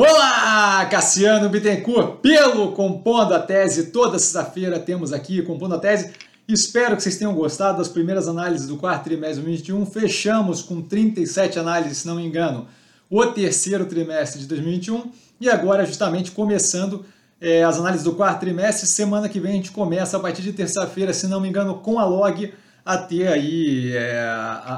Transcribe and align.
Olá, 0.00 0.86
Cassiano 0.86 1.48
Bittencourt, 1.48 2.20
pelo 2.20 2.70
Compondo 2.70 3.34
a 3.34 3.40
Tese. 3.40 3.86
Toda 3.86 4.16
sexta-feira 4.16 4.78
temos 4.78 5.12
aqui 5.12 5.42
Compondo 5.42 5.74
a 5.74 5.78
Tese. 5.80 6.12
Espero 6.46 6.94
que 6.94 7.02
vocês 7.02 7.16
tenham 7.16 7.34
gostado 7.34 7.78
das 7.78 7.88
primeiras 7.88 8.28
análises 8.28 8.68
do 8.68 8.76
quarto 8.76 9.02
trimestre 9.02 9.40
de 9.40 9.46
2021. 9.46 9.86
Fechamos 9.86 10.62
com 10.62 10.80
37 10.80 11.58
análises, 11.58 11.98
se 11.98 12.06
não 12.06 12.14
me 12.14 12.24
engano, 12.24 12.68
o 13.10 13.26
terceiro 13.26 13.86
trimestre 13.86 14.40
de 14.40 14.46
2021. 14.46 15.10
E 15.40 15.50
agora, 15.50 15.84
justamente, 15.84 16.30
começando 16.30 17.04
é, 17.40 17.64
as 17.64 17.76
análises 17.76 18.04
do 18.04 18.12
quarto 18.12 18.38
trimestre. 18.38 18.86
Semana 18.86 19.28
que 19.28 19.40
vem 19.40 19.50
a 19.50 19.56
gente 19.56 19.72
começa, 19.72 20.16
a 20.16 20.20
partir 20.20 20.42
de 20.42 20.52
terça-feira, 20.52 21.12
se 21.12 21.26
não 21.26 21.40
me 21.40 21.48
engano, 21.48 21.74
com 21.74 21.98
a 21.98 22.04
log, 22.04 22.54
a 22.84 22.98
ter 22.98 23.26
aí 23.26 23.96
é, 23.96 24.24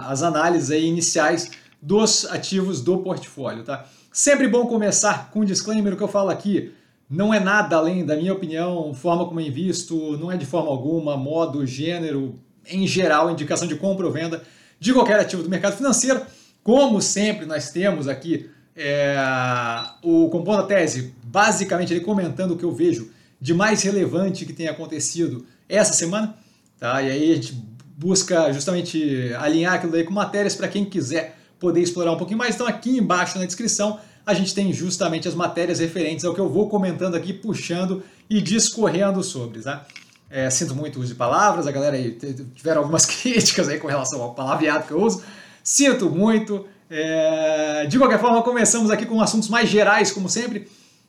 as 0.07 0.23
análises 0.23 0.71
aí 0.71 0.87
iniciais 0.87 1.51
dos 1.83 2.25
ativos 2.25 2.81
do 2.81 2.97
portfólio, 3.01 3.65
tá? 3.65 3.85
Sempre 4.23 4.47
bom 4.47 4.67
começar 4.67 5.31
com 5.31 5.41
um 5.41 5.45
disclaimer, 5.47 5.95
o 5.95 5.97
que 5.97 6.03
eu 6.03 6.07
falo 6.07 6.29
aqui 6.29 6.75
não 7.09 7.33
é 7.33 7.41
nada 7.41 7.77
além 7.77 8.05
da 8.05 8.15
minha 8.15 8.35
opinião, 8.35 8.93
forma 8.93 9.25
como 9.25 9.41
eu 9.41 9.47
invisto, 9.47 10.19
não 10.19 10.31
é 10.31 10.37
de 10.37 10.45
forma 10.45 10.69
alguma, 10.71 11.17
modo, 11.17 11.67
gênero, 11.67 12.39
em 12.69 12.87
geral, 12.87 13.31
indicação 13.31 13.67
de 13.67 13.77
compra 13.77 14.05
ou 14.05 14.13
venda 14.13 14.43
de 14.79 14.93
qualquer 14.93 15.19
ativo 15.19 15.43
do 15.43 15.49
mercado 15.49 15.75
financeiro. 15.75 16.21
Como 16.63 17.01
sempre, 17.01 17.47
nós 17.47 17.71
temos 17.71 18.07
aqui 18.09 18.51
é, 18.77 19.17
o 20.03 20.29
Compondo 20.29 20.61
a 20.61 20.67
Tese, 20.67 21.15
basicamente 21.25 21.91
ele 21.91 22.01
comentando 22.01 22.51
o 22.51 22.59
que 22.59 22.65
eu 22.65 22.75
vejo 22.75 23.11
de 23.41 23.55
mais 23.55 23.83
relevante 23.83 24.45
que 24.45 24.53
tem 24.53 24.69
acontecido 24.69 25.47
essa 25.67 25.95
semana. 25.95 26.35
Tá? 26.79 27.01
E 27.01 27.11
aí 27.11 27.33
a 27.33 27.35
gente 27.37 27.55
busca 27.97 28.53
justamente 28.53 29.33
alinhar 29.39 29.77
aquilo 29.77 30.05
com 30.05 30.13
matérias 30.13 30.55
para 30.55 30.69
quem 30.69 30.85
quiser 30.85 31.39
poder 31.59 31.81
explorar 31.81 32.13
um 32.13 32.19
pouquinho 32.19 32.39
mais. 32.39 32.55
Então 32.55 32.67
aqui 32.67 32.99
embaixo 32.99 33.39
na 33.39 33.47
descrição 33.47 33.99
a 34.31 34.35
gente 34.35 34.55
tem 34.55 34.73
justamente 34.73 35.29
as 35.29 35.35
matérias 35.35 35.79
referentes 35.79 36.25
ao 36.25 36.35
que 36.35 36.41
eu 36.41 36.49
vou 36.49 36.69
comentando 36.69 37.15
aqui, 37.15 37.33
puxando 37.33 38.03
e 38.29 38.41
discorrendo 38.41 39.23
sobre, 39.23 39.61
tá? 39.61 39.87
É, 40.31 40.49
sinto 40.49 40.75
muito 40.75 40.97
o 40.97 41.01
uso 41.01 41.09
de 41.09 41.17
palavras, 41.17 41.67
a 41.67 41.73
galera 41.73 41.97
aí 41.97 42.17
tiveram 42.55 42.83
algumas 42.83 43.05
críticas 43.07 43.69
aí 43.69 43.79
com 43.79 43.89
relação 43.89 44.23
ao 44.23 44.33
palavreado 44.33 44.87
que 44.87 44.93
eu 44.93 45.03
uso. 45.03 45.23
Sinto 45.63 46.09
muito. 46.09 46.65
É... 46.89 47.87
De 47.87 47.99
qualquer 47.99 48.21
forma, 48.21 48.43
começamos 48.43 48.91
aqui 48.91 49.05
com 49.05 49.21
assuntos 49.21 49.49
mais 49.49 49.69
gerais, 49.69 50.13
como 50.13 50.29
sempre. 50.29 50.69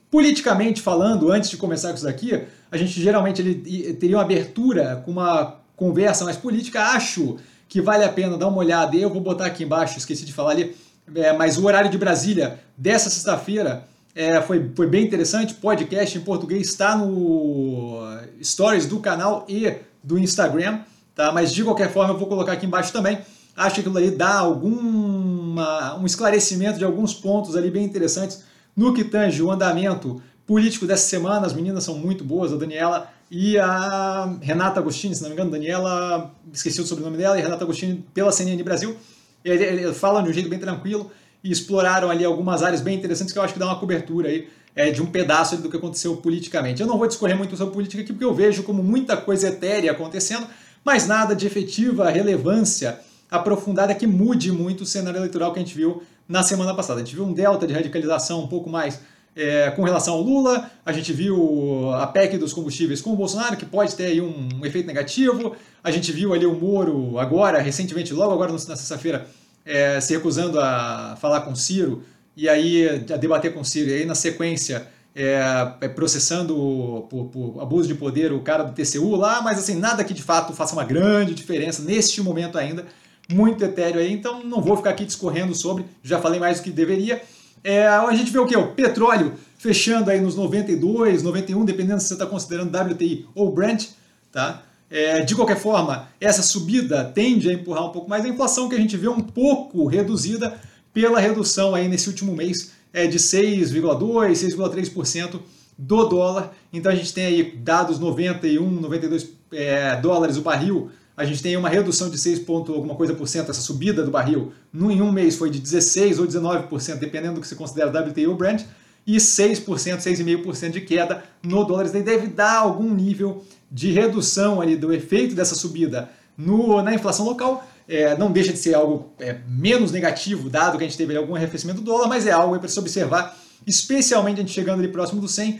Politicamente 0.09 0.81
falando, 0.81 1.31
antes 1.31 1.49
de 1.49 1.57
começar 1.57 1.89
com 1.89 1.95
isso 1.95 2.03
daqui, 2.03 2.43
a 2.71 2.77
gente 2.77 2.99
geralmente 2.99 3.41
ele, 3.41 3.93
teria 3.93 4.17
uma 4.17 4.23
abertura 4.23 5.01
com 5.05 5.11
uma 5.11 5.55
conversa 5.75 6.25
mais 6.25 6.35
política. 6.35 6.81
Acho 6.81 7.37
que 7.69 7.79
vale 7.79 8.03
a 8.03 8.09
pena 8.09 8.37
dar 8.37 8.47
uma 8.47 8.57
olhada. 8.57 8.95
Eu 8.95 9.09
vou 9.09 9.21
botar 9.21 9.45
aqui 9.45 9.63
embaixo, 9.63 9.97
esqueci 9.97 10.25
de 10.25 10.33
falar 10.33 10.51
ali, 10.51 10.75
é, 11.15 11.33
mas 11.33 11.57
o 11.57 11.65
horário 11.65 11.89
de 11.89 11.97
Brasília 11.97 12.59
dessa 12.77 13.09
sexta-feira 13.09 13.87
é, 14.15 14.41
foi, 14.41 14.71
foi 14.75 14.87
bem 14.87 15.05
interessante. 15.05 15.53
Podcast 15.53 16.17
em 16.17 16.21
português 16.21 16.67
está 16.67 16.95
no 16.95 17.99
stories 18.43 18.85
do 18.85 18.99
canal 18.99 19.45
e 19.47 19.73
do 20.03 20.17
Instagram, 20.17 20.79
tá? 21.15 21.31
Mas 21.31 21.51
de 21.51 21.63
qualquer 21.63 21.91
forma 21.91 22.13
eu 22.13 22.17
vou 22.17 22.27
colocar 22.27 22.53
aqui 22.53 22.65
embaixo 22.65 22.91
também. 22.91 23.19
Acho 23.55 23.75
que 23.75 23.81
aquilo 23.81 23.97
ali 23.97 24.11
dá 24.11 24.39
alguma, 24.39 25.95
um 25.97 26.05
esclarecimento 26.05 26.77
de 26.77 26.85
alguns 26.85 27.13
pontos 27.13 27.55
ali 27.55 27.69
bem 27.69 27.83
interessantes 27.83 28.43
no 28.75 28.93
que 28.93 29.03
tange 29.03 29.41
o 29.43 29.51
andamento 29.51 30.21
político 30.45 30.85
dessa 30.85 31.07
semana. 31.07 31.45
As 31.45 31.53
meninas 31.53 31.83
são 31.83 31.97
muito 31.97 32.23
boas, 32.23 32.53
a 32.53 32.55
Daniela 32.55 33.09
e 33.29 33.57
a 33.57 34.35
Renata 34.41 34.79
Agostini, 34.79 35.15
se 35.15 35.21
não 35.21 35.29
me 35.29 35.35
engano, 35.35 35.51
Daniela, 35.51 36.33
esqueci 36.51 36.81
o 36.81 36.85
sobrenome 36.85 37.17
dela, 37.17 37.39
e 37.39 37.41
Renata 37.41 37.63
Agostini 37.63 38.03
pela 38.13 38.31
CNN 38.31 38.61
Brasil. 38.61 38.97
Eles 39.43 39.97
falam 39.97 40.23
de 40.23 40.29
um 40.29 40.33
jeito 40.33 40.49
bem 40.49 40.59
tranquilo 40.59 41.11
e 41.43 41.51
exploraram 41.51 42.09
ali 42.09 42.23
algumas 42.23 42.61
áreas 42.61 42.81
bem 42.81 42.97
interessantes 42.97 43.33
que 43.33 43.39
eu 43.39 43.43
acho 43.43 43.53
que 43.53 43.59
dá 43.59 43.65
uma 43.65 43.79
cobertura 43.79 44.29
aí 44.29 44.47
é, 44.75 44.91
de 44.91 45.01
um 45.01 45.05
pedaço 45.05 45.57
do 45.57 45.69
que 45.69 45.77
aconteceu 45.77 46.15
politicamente. 46.17 46.81
Eu 46.81 46.87
não 46.87 46.97
vou 46.97 47.07
discorrer 47.07 47.37
muito 47.37 47.57
sobre 47.57 47.73
política 47.73 48.01
aqui 48.01 48.13
porque 48.13 48.25
eu 48.25 48.33
vejo 48.33 48.63
como 48.63 48.83
muita 48.83 49.17
coisa 49.17 49.49
etérea 49.49 49.91
acontecendo, 49.91 50.47
mas 50.83 51.07
nada 51.07 51.35
de 51.35 51.45
efetiva 51.45 52.09
relevância 52.09 52.99
aprofundada 53.29 53.95
que 53.95 54.05
mude 54.05 54.51
muito 54.51 54.81
o 54.81 54.85
cenário 54.85 55.17
eleitoral 55.17 55.53
que 55.53 55.59
a 55.59 55.63
gente 55.63 55.75
viu 55.75 56.03
na 56.27 56.43
semana 56.43 56.73
passada. 56.73 57.01
A 57.01 57.03
gente 57.03 57.15
viu 57.15 57.25
um 57.25 57.33
delta 57.33 57.65
de 57.65 57.73
radicalização 57.73 58.43
um 58.43 58.47
pouco 58.47 58.69
mais 58.69 58.99
é, 59.35 59.71
com 59.71 59.83
relação 59.83 60.15
ao 60.15 60.21
Lula, 60.21 60.69
a 60.85 60.91
gente 60.91 61.13
viu 61.13 61.91
a 61.93 62.05
PEC 62.07 62.37
dos 62.37 62.53
combustíveis 62.53 63.01
com 63.01 63.11
o 63.11 63.15
Bolsonaro, 63.15 63.55
que 63.55 63.65
pode 63.65 63.95
ter 63.95 64.05
aí 64.05 64.21
um, 64.21 64.65
efeito 64.65 64.87
negativo. 64.87 65.55
A 65.83 65.89
gente 65.89 66.11
viu 66.11 66.33
ali 66.33 66.45
o 66.45 66.53
Moro 66.53 67.17
agora, 67.17 67.61
recentemente, 67.61 68.13
logo 68.13 68.33
agora 68.33 68.51
na 68.51 68.59
sexta-feira, 68.59 69.25
é, 69.65 69.99
se 70.01 70.13
recusando 70.13 70.59
a 70.59 71.17
falar 71.19 71.41
com 71.41 71.51
o 71.51 71.55
Ciro 71.55 72.03
e 72.35 72.49
aí 72.49 73.05
a 73.11 73.17
debater 73.17 73.53
com 73.53 73.61
o 73.61 73.65
Ciro. 73.65 73.89
E 73.89 73.93
aí, 73.93 74.05
na 74.05 74.15
sequência, 74.15 74.87
é, 75.15 75.41
é 75.81 75.87
processando 75.87 77.05
por, 77.09 77.25
por, 77.25 77.61
abuso 77.61 77.87
de 77.87 77.95
poder 77.95 78.33
o 78.33 78.41
cara 78.41 78.63
do 78.63 78.73
TCU 78.73 79.15
lá, 79.15 79.41
mas 79.41 79.57
assim, 79.57 79.75
nada 79.75 80.03
que 80.03 80.13
de 80.13 80.23
fato 80.23 80.53
faça 80.53 80.73
uma 80.73 80.83
grande 80.83 81.33
diferença 81.33 81.81
neste 81.81 82.21
momento 82.21 82.57
ainda. 82.57 82.85
Muito 83.31 83.63
etéreo 83.63 84.01
aí, 84.01 84.11
então 84.11 84.43
não 84.43 84.61
vou 84.61 84.75
ficar 84.75 84.89
aqui 84.89 85.05
discorrendo 85.05 85.55
sobre, 85.55 85.85
já 86.03 86.19
falei 86.19 86.37
mais 86.37 86.59
do 86.59 86.63
que 86.63 86.69
deveria. 86.69 87.21
É, 87.63 87.87
a 87.87 88.13
gente 88.13 88.31
vê 88.31 88.39
o 88.39 88.45
que? 88.45 88.55
O 88.55 88.73
petróleo 88.73 89.33
fechando 89.57 90.09
aí 90.09 90.19
nos 90.19 90.35
92, 90.35 91.21
91, 91.21 91.63
dependendo 91.63 92.01
se 92.01 92.07
você 92.07 92.13
está 92.13 92.25
considerando 92.25 92.75
WTI 92.75 93.27
ou 93.35 93.51
Brent, 93.51 93.89
tá? 94.31 94.63
É, 94.89 95.21
de 95.21 95.35
qualquer 95.35 95.57
forma, 95.57 96.09
essa 96.19 96.41
subida 96.41 97.05
tende 97.05 97.49
a 97.49 97.53
empurrar 97.53 97.85
um 97.85 97.91
pouco 97.91 98.09
mais 98.09 98.25
a 98.25 98.27
inflação, 98.27 98.67
que 98.67 98.75
a 98.75 98.79
gente 98.79 98.97
vê 98.97 99.07
um 99.07 99.21
pouco 99.21 99.85
reduzida 99.85 100.59
pela 100.93 101.19
redução 101.19 101.73
aí 101.73 101.87
nesse 101.87 102.09
último 102.09 102.35
mês 102.35 102.71
é, 102.91 103.07
de 103.07 103.17
6,2%, 103.17 104.31
6,3% 104.31 105.39
do 105.77 106.05
dólar. 106.05 106.53
Então 106.73 106.91
a 106.91 106.95
gente 106.95 107.13
tem 107.13 107.25
aí 107.25 107.51
dados 107.55 107.99
91, 107.99 108.69
92 108.69 109.29
é, 109.53 109.95
dólares 109.97 110.37
o 110.37 110.41
barril 110.41 110.91
a 111.21 111.25
gente 111.25 111.43
tem 111.43 111.55
uma 111.55 111.69
redução 111.69 112.09
de 112.09 112.17
6 112.17 112.39
ponto 112.39 112.73
alguma 112.73 112.95
coisa 112.95 113.13
por 113.13 113.27
cento, 113.27 113.51
essa 113.51 113.61
subida 113.61 114.03
do 114.03 114.09
barril, 114.09 114.51
em 114.73 115.01
um 115.01 115.11
mês 115.11 115.35
foi 115.35 115.51
de 115.51 115.59
16 115.59 116.17
ou 116.17 116.25
19%, 116.25 116.95
dependendo 116.97 117.35
do 117.35 117.41
que 117.41 117.47
você 117.47 117.53
considera 117.53 117.91
WTI 117.91 118.25
ou 118.25 118.35
Brent, 118.35 118.63
e 119.05 119.17
6%, 119.17 119.63
6,5% 119.65 120.71
de 120.71 120.81
queda 120.81 121.23
no 121.43 121.63
dólar. 121.63 121.85
Isso 121.85 121.93
deve 121.93 122.25
dar 122.25 122.57
algum 122.57 122.91
nível 122.91 123.43
de 123.71 123.91
redução 123.91 124.59
ali 124.61 124.75
do 124.75 124.91
efeito 124.91 125.35
dessa 125.35 125.53
subida 125.53 126.09
no, 126.35 126.81
na 126.81 126.93
inflação 126.93 127.23
local. 127.23 127.67
É, 127.87 128.17
não 128.17 128.31
deixa 128.31 128.51
de 128.51 128.57
ser 128.57 128.73
algo 128.73 129.11
é, 129.19 129.37
menos 129.47 129.91
negativo, 129.91 130.49
dado 130.49 130.77
que 130.77 130.83
a 130.83 130.87
gente 130.87 130.97
teve 130.97 131.15
algum 131.15 131.35
arrefecimento 131.35 131.81
do 131.81 131.85
dólar, 131.85 132.07
mas 132.07 132.25
é 132.25 132.31
algo 132.31 132.57
para 132.57 132.67
se 132.67 132.79
observar, 132.79 133.37
especialmente 133.67 134.37
a 134.37 134.41
gente 134.41 134.53
chegando 134.53 134.79
ali 134.79 134.87
próximo 134.87 135.21
do 135.21 135.27
100, 135.27 135.59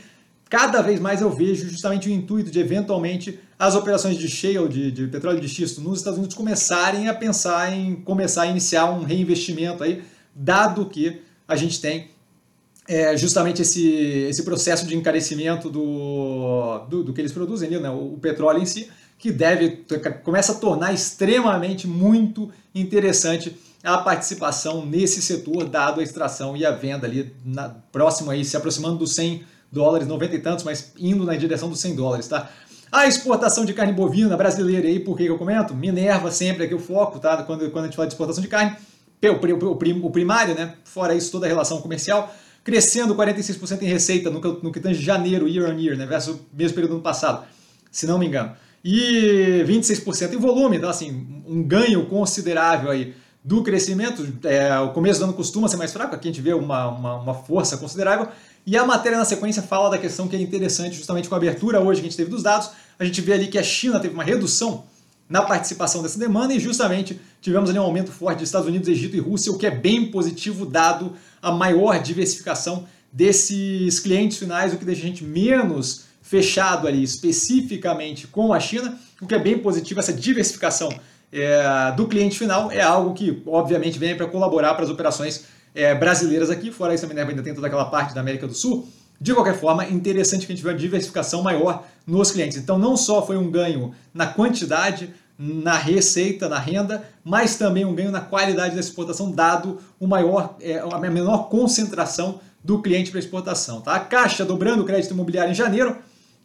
cada 0.52 0.82
vez 0.82 1.00
mais 1.00 1.22
eu 1.22 1.30
vejo 1.30 1.70
justamente 1.70 2.10
o 2.10 2.12
intuito 2.12 2.52
de 2.52 2.60
eventualmente 2.60 3.40
as 3.58 3.74
operações 3.74 4.18
de 4.18 4.28
shale, 4.28 4.68
de, 4.68 4.92
de, 4.92 5.08
petróleo 5.08 5.40
de 5.40 5.48
xisto 5.48 5.80
nos 5.80 6.00
Estados 6.00 6.20
Unidos 6.20 6.36
começarem 6.36 7.08
a 7.08 7.14
pensar 7.14 7.72
em 7.72 7.96
começar 7.96 8.42
a 8.42 8.48
iniciar 8.48 8.92
um 8.92 9.04
reinvestimento 9.04 9.82
aí, 9.82 10.04
dado 10.36 10.86
que 10.88 11.22
a 11.48 11.56
gente 11.56 11.80
tem 11.80 12.10
é, 12.86 13.16
justamente 13.16 13.62
esse, 13.62 13.88
esse 14.30 14.44
processo 14.44 14.86
de 14.86 14.94
encarecimento 14.94 15.70
do, 15.70 16.80
do, 16.90 17.02
do 17.06 17.14
que 17.14 17.22
eles 17.22 17.32
produzem, 17.32 17.70
né, 17.70 17.90
o, 17.90 18.16
o 18.16 18.18
petróleo 18.18 18.62
em 18.62 18.66
si, 18.66 18.90
que 19.18 19.32
deve 19.32 19.86
começa 20.22 20.52
a 20.52 20.56
tornar 20.56 20.92
extremamente 20.92 21.88
muito 21.88 22.52
interessante 22.76 23.56
a 23.82 24.00
participação 24.00 24.86
nesse 24.86 25.22
setor, 25.22 25.64
dado 25.64 26.02
a 26.02 26.04
extração 26.04 26.58
e 26.58 26.66
a 26.66 26.72
venda 26.72 27.08
ali 27.08 27.34
na, 27.46 27.70
próximo 27.70 28.32
aí, 28.32 28.44
se 28.44 28.58
aproximando 28.58 28.98
dos 28.98 29.16
100 29.16 29.46
dólares, 29.72 30.08
90 30.08 30.36
e 30.36 30.40
tantos, 30.40 30.66
mas 30.66 30.92
indo 31.00 31.24
na 31.24 31.36
direção 31.36 31.70
dos 31.70 31.80
100 31.80 31.96
dólares, 31.96 32.28
tá? 32.28 32.50
A 32.92 33.08
exportação 33.08 33.64
de 33.64 33.74
carne 33.74 33.94
bovina 33.94 34.36
brasileira 34.36 34.86
aí, 34.86 35.00
por 35.00 35.16
que 35.16 35.24
eu 35.24 35.38
comento? 35.38 35.74
Minerva 35.74 36.30
sempre 36.30 36.66
aqui 36.66 36.76
o 36.76 36.80
foco, 36.80 37.20
tá? 37.20 37.42
Quando, 37.44 37.72
quando 37.72 37.86
a 37.86 37.88
gente 37.88 37.96
fala 37.96 38.08
de 38.08 38.14
exportação 38.14 38.42
de 38.42 38.50
carne, 38.50 38.76
o, 39.30 40.10
primário, 40.12 40.56
né? 40.56 40.74
Fora 40.84 41.16
isso, 41.16 41.32
toda 41.32 41.46
a 41.46 41.50
relação 41.50 41.80
comercial, 41.82 42.36
crescendo 42.64 43.16
46% 43.16 43.82
em 43.82 43.86
receita 43.86 44.30
no, 44.30 44.42
no 44.62 44.72
que 44.72 44.80
tange 44.80 45.02
janeiro, 45.02 45.48
year 45.48 45.74
on 45.74 45.80
year, 45.80 45.98
né? 45.98 46.06
Versus 46.06 46.36
o 46.36 46.40
mesmo 46.54 46.76
período 46.76 46.92
do 46.92 46.96
ano 46.96 47.04
passado, 47.04 47.46
se 47.90 48.06
não 48.06 48.20
me 48.20 48.28
engano. 48.28 48.52
E 48.84 49.64
26% 49.66 50.34
em 50.34 50.38
volume, 50.38 50.76
então 50.76 50.90
assim, 50.90 51.44
um 51.48 51.64
ganho 51.64 52.06
considerável 52.08 52.90
aí 52.90 53.14
do 53.44 53.64
crescimento. 53.64 54.28
É, 54.44 54.78
o 54.80 54.90
começo 54.90 55.20
do 55.20 55.24
ano 55.24 55.34
costuma 55.34 55.68
ser 55.68 55.78
mais 55.78 55.92
fraco, 55.92 56.16
aqui 56.16 56.28
a 56.28 56.32
gente 56.32 56.42
vê 56.42 56.54
uma, 56.54 56.88
uma, 56.88 57.16
uma 57.16 57.34
força 57.34 57.78
considerável, 57.78 58.28
e 58.66 58.78
a 58.78 58.86
matéria 58.86 59.18
na 59.18 59.26
sequência 59.26 59.62
fala 59.62 59.90
da 59.90 59.98
questão 59.98 60.28
que 60.28 60.36
é 60.36 60.40
interessante, 60.40 60.96
justamente 60.96 61.28
com 61.28 61.36
a 61.36 61.38
abertura 61.38 61.80
hoje 61.80 62.02
que 62.02 62.08
a 62.08 62.10
gente 62.10 62.18
teve 62.18 62.30
dos 62.30 62.44
dados, 62.44 62.72
a 63.00 63.06
gente 63.06 63.20
vê 63.22 63.34
ali 63.34 63.48
que 63.48 63.58
a 63.58 63.64
China 63.64 64.00
teve 64.00 64.14
uma 64.14 64.24
redução 64.24 64.86
na 65.28 65.42
participação 65.42 66.04
dessa 66.04 66.20
demanda 66.20 66.54
e 66.54 66.60
justamente 66.60 67.20
tivemos 67.42 67.70
ali 67.70 67.80
um 67.80 67.84
aumento 67.84 68.12
forte 68.12 68.40
de 68.40 68.44
Estados 68.44 68.68
Unidos, 68.68 68.88
Egito 68.88 69.16
e 69.16 69.20
Rússia, 69.20 69.52
o 69.52 69.58
que 69.58 69.66
é 69.66 69.72
bem 69.72 70.12
positivo 70.12 70.66
dado 70.66 71.14
a 71.42 71.52
maior 71.52 72.00
diversificação 72.02 72.86
desses 73.12 74.00
clientes 74.00 74.38
finais, 74.38 74.74
o 74.74 74.78
que 74.78 74.86
deixa 74.86 75.02
a 75.02 75.06
gente 75.06 75.24
menos 75.24 76.04
fechado 76.22 76.88
ali 76.88 77.02
especificamente 77.02 78.28
com 78.28 78.54
a 78.54 78.60
China, 78.60 78.98
o 79.22 79.28
que 79.28 79.34
é 79.34 79.40
bem 79.40 79.58
positivo, 79.58 80.00
essa 80.00 80.14
diversificação 80.14 80.90
é, 81.32 81.92
do 81.96 82.08
cliente 82.08 82.38
final 82.38 82.72
é 82.72 82.82
algo 82.82 83.14
que 83.14 83.42
obviamente 83.46 83.98
vem 83.98 84.16
para 84.16 84.28
colaborar 84.28 84.74
para 84.74 84.84
as 84.84 84.90
operações 84.90 85.46
é, 85.74 85.96
brasileiras 85.96 86.50
aqui, 86.50 86.72
fora 86.72 86.94
isso 86.94 87.08
também 87.08 87.24
né, 87.24 87.30
ainda 87.30 87.42
tem 87.42 87.54
toda 87.54 87.68
aquela 87.68 87.86
parte 87.86 88.14
da 88.14 88.22
América 88.22 88.46
do 88.46 88.54
Sul. 88.54 88.88
De 89.20 89.34
qualquer 89.34 89.56
forma, 89.56 89.86
interessante 89.86 90.46
que 90.46 90.52
a 90.52 90.56
gente 90.56 90.64
veja 90.64 90.74
uma 90.74 90.80
diversificação 90.80 91.44
maior 91.44 91.86
nos 92.08 92.32
clientes. 92.32 92.58
Então, 92.58 92.80
não 92.80 92.98
só 92.98 93.26
foi 93.26 93.38
um 93.38 93.52
ganho 93.52 93.94
na 94.12 94.26
quantidade, 94.26 95.14
na 95.38 95.78
receita, 95.78 96.50
na 96.50 96.58
renda, 96.58 97.04
mas 97.24 97.56
também 97.56 97.86
um 97.86 97.94
ganho 97.94 98.12
na 98.12 98.20
qualidade 98.20 98.74
da 98.74 98.80
exportação, 98.80 99.32
dado 99.32 99.80
o 100.00 100.08
maior, 100.08 100.56
é, 100.60 100.80
a 100.80 101.00
menor 101.00 101.50
concentração 101.50 102.40
do 102.64 102.82
cliente 102.82 103.12
para 103.12 103.20
exportação. 103.20 103.80
Tá? 103.82 103.96
A 103.96 104.00
Caixa 104.00 104.44
dobrando 104.44 104.82
o 104.82 104.86
crédito 104.86 105.12
imobiliário 105.12 105.52
em 105.52 105.56
janeiro, 105.56 105.98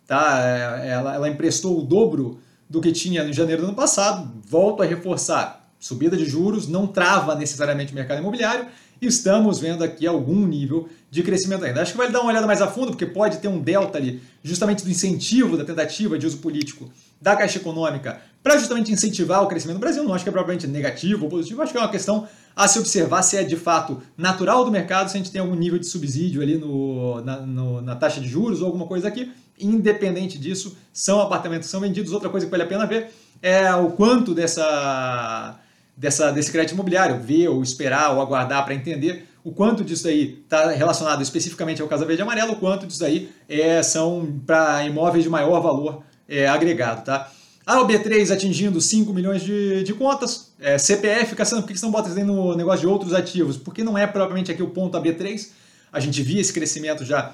tá? 0.07 0.41
É, 0.45 0.91
ela, 0.91 1.15
ela 1.15 1.29
emprestou 1.29 1.79
o 1.79 1.83
dobro 1.83 2.41
do 2.69 2.81
que 2.81 2.93
tinha 2.93 3.23
em 3.23 3.33
janeiro 3.33 3.63
do 3.63 3.69
ano 3.69 3.77
passado, 3.77 4.33
volto 4.45 4.83
a 4.83 4.87
reforçar, 4.87 5.71
subida 5.79 6.17
de 6.17 6.25
juros 6.25 6.67
não 6.67 6.87
trava 6.87 7.35
necessariamente 7.35 7.93
o 7.93 7.95
mercado 7.95 8.19
imobiliário, 8.19 8.67
estamos 9.01 9.59
vendo 9.59 9.85
aqui 9.85 10.07
algum 10.07 10.47
nível 10.47 10.89
de 11.11 11.23
crescimento 11.23 11.65
ainda. 11.65 11.83
Acho 11.83 11.93
que 11.93 11.99
vale 11.99 12.13
dar 12.13 12.21
uma 12.21 12.31
olhada 12.31 12.47
mais 12.47 12.63
a 12.63 12.67
fundo, 12.67 12.89
porque 12.89 13.07
pode 13.07 13.39
ter 13.39 13.49
um 13.49 13.61
delta 13.61 13.99
ali, 13.99 14.23
justamente 14.43 14.85
do 14.85 14.91
incentivo 14.91 15.57
da 15.57 15.65
tentativa 15.65 16.19
de 16.19 16.27
uso 16.27 16.39
político 16.39 16.91
da 17.21 17.37
Caixa 17.37 17.59
Econômica 17.59 18.21
para 18.43 18.59
justamente 18.59 18.93
incentivar 18.93 19.43
o 19.43 19.49
crescimento 19.49 19.79
do 19.79 19.81
Brasil. 19.81 20.05
Não 20.05 20.15
acho 20.15 20.25
que 20.25 20.29
é 20.29 20.33
propriamente 20.33 20.67
negativo 20.67 21.25
ou 21.25 21.31
positivo, 21.31 21.63
acho 21.63 21.73
que 21.73 21.79
é 21.79 21.81
uma 21.81 21.91
questão 21.91 22.29
a 22.55 22.69
se 22.69 22.79
observar 22.79 23.23
se 23.23 23.37
é 23.37 23.43
de 23.43 23.57
fato 23.57 24.01
natural 24.17 24.65
do 24.65 24.71
mercado, 24.71 25.11
se 25.11 25.17
a 25.17 25.19
gente 25.19 25.31
tem 25.31 25.41
algum 25.41 25.55
nível 25.55 25.79
de 25.79 25.87
subsídio 25.87 26.41
ali 26.41 26.57
no, 26.57 27.21
na, 27.23 27.41
no, 27.41 27.83
na 27.83 27.97
taxa 27.97 28.21
de 28.21 28.29
juros 28.29 28.61
ou 28.61 28.67
alguma 28.67 28.87
coisa 28.87 29.09
aqui. 29.09 29.33
Independente 29.59 30.39
disso, 30.39 30.77
são 30.93 31.21
apartamentos 31.21 31.67
que 31.67 31.71
são 31.71 31.81
vendidos. 31.81 32.13
Outra 32.13 32.29
coisa 32.29 32.47
que 32.47 32.51
vale 32.51 32.63
a 32.63 32.67
pena 32.67 32.87
ver 32.87 33.11
é 33.43 33.75
o 33.75 33.91
quanto 33.91 34.35
dessa, 34.35 35.59
dessa, 35.97 36.31
desse 36.31 36.51
crédito 36.51 36.75
imobiliário, 36.75 37.21
ver 37.21 37.49
ou 37.49 37.63
esperar 37.63 38.13
ou 38.13 38.21
aguardar 38.21 38.65
para 38.65 38.75
entender 38.75 39.27
o 39.47 39.53
quanto 39.53 39.85
disso 39.85 40.09
aí 40.09 40.41
está 40.43 40.73
relacionado 40.73 41.23
especificamente 41.23 41.81
ao 41.81 41.87
Casa 41.87 42.05
Verde 42.05 42.21
e 42.21 42.25
Amarelo, 42.25 42.55
o 42.55 42.57
quanto 42.57 42.85
disso 42.85 43.05
aí 43.05 43.31
é, 43.49 43.81
são 43.81 44.43
para 44.45 44.85
imóveis 44.85 45.23
de 45.23 45.31
maior 45.31 45.61
valor 45.61 46.03
é, 46.29 46.49
agregado. 46.49 47.05
Tá? 47.05 47.31
A 47.65 47.77
OB3 47.77 48.33
atingindo 48.33 48.81
5 48.81 49.13
milhões 49.13 49.43
de, 49.43 49.85
de 49.85 49.95
contas, 49.95 50.53
é, 50.59 50.77
CPF, 50.79 51.37
Cassiano, 51.37 51.63
por 51.63 51.73
que 51.73 51.79
você 51.79 51.85
não 51.85 51.93
bota 51.93 52.09
isso 52.09 52.25
no 52.25 52.57
negócio 52.57 52.81
de 52.81 52.87
outros 52.89 53.15
ativos? 53.15 53.57
Porque 53.57 53.85
não 53.85 53.97
é 53.97 54.05
propriamente 54.05 54.51
aqui 54.51 54.65
o 54.65 54.71
ponto 54.71 54.99
AB3, 54.99 55.51
a 55.93 56.01
gente 56.01 56.23
via 56.23 56.41
esse 56.41 56.53
crescimento 56.53 57.05
já 57.05 57.33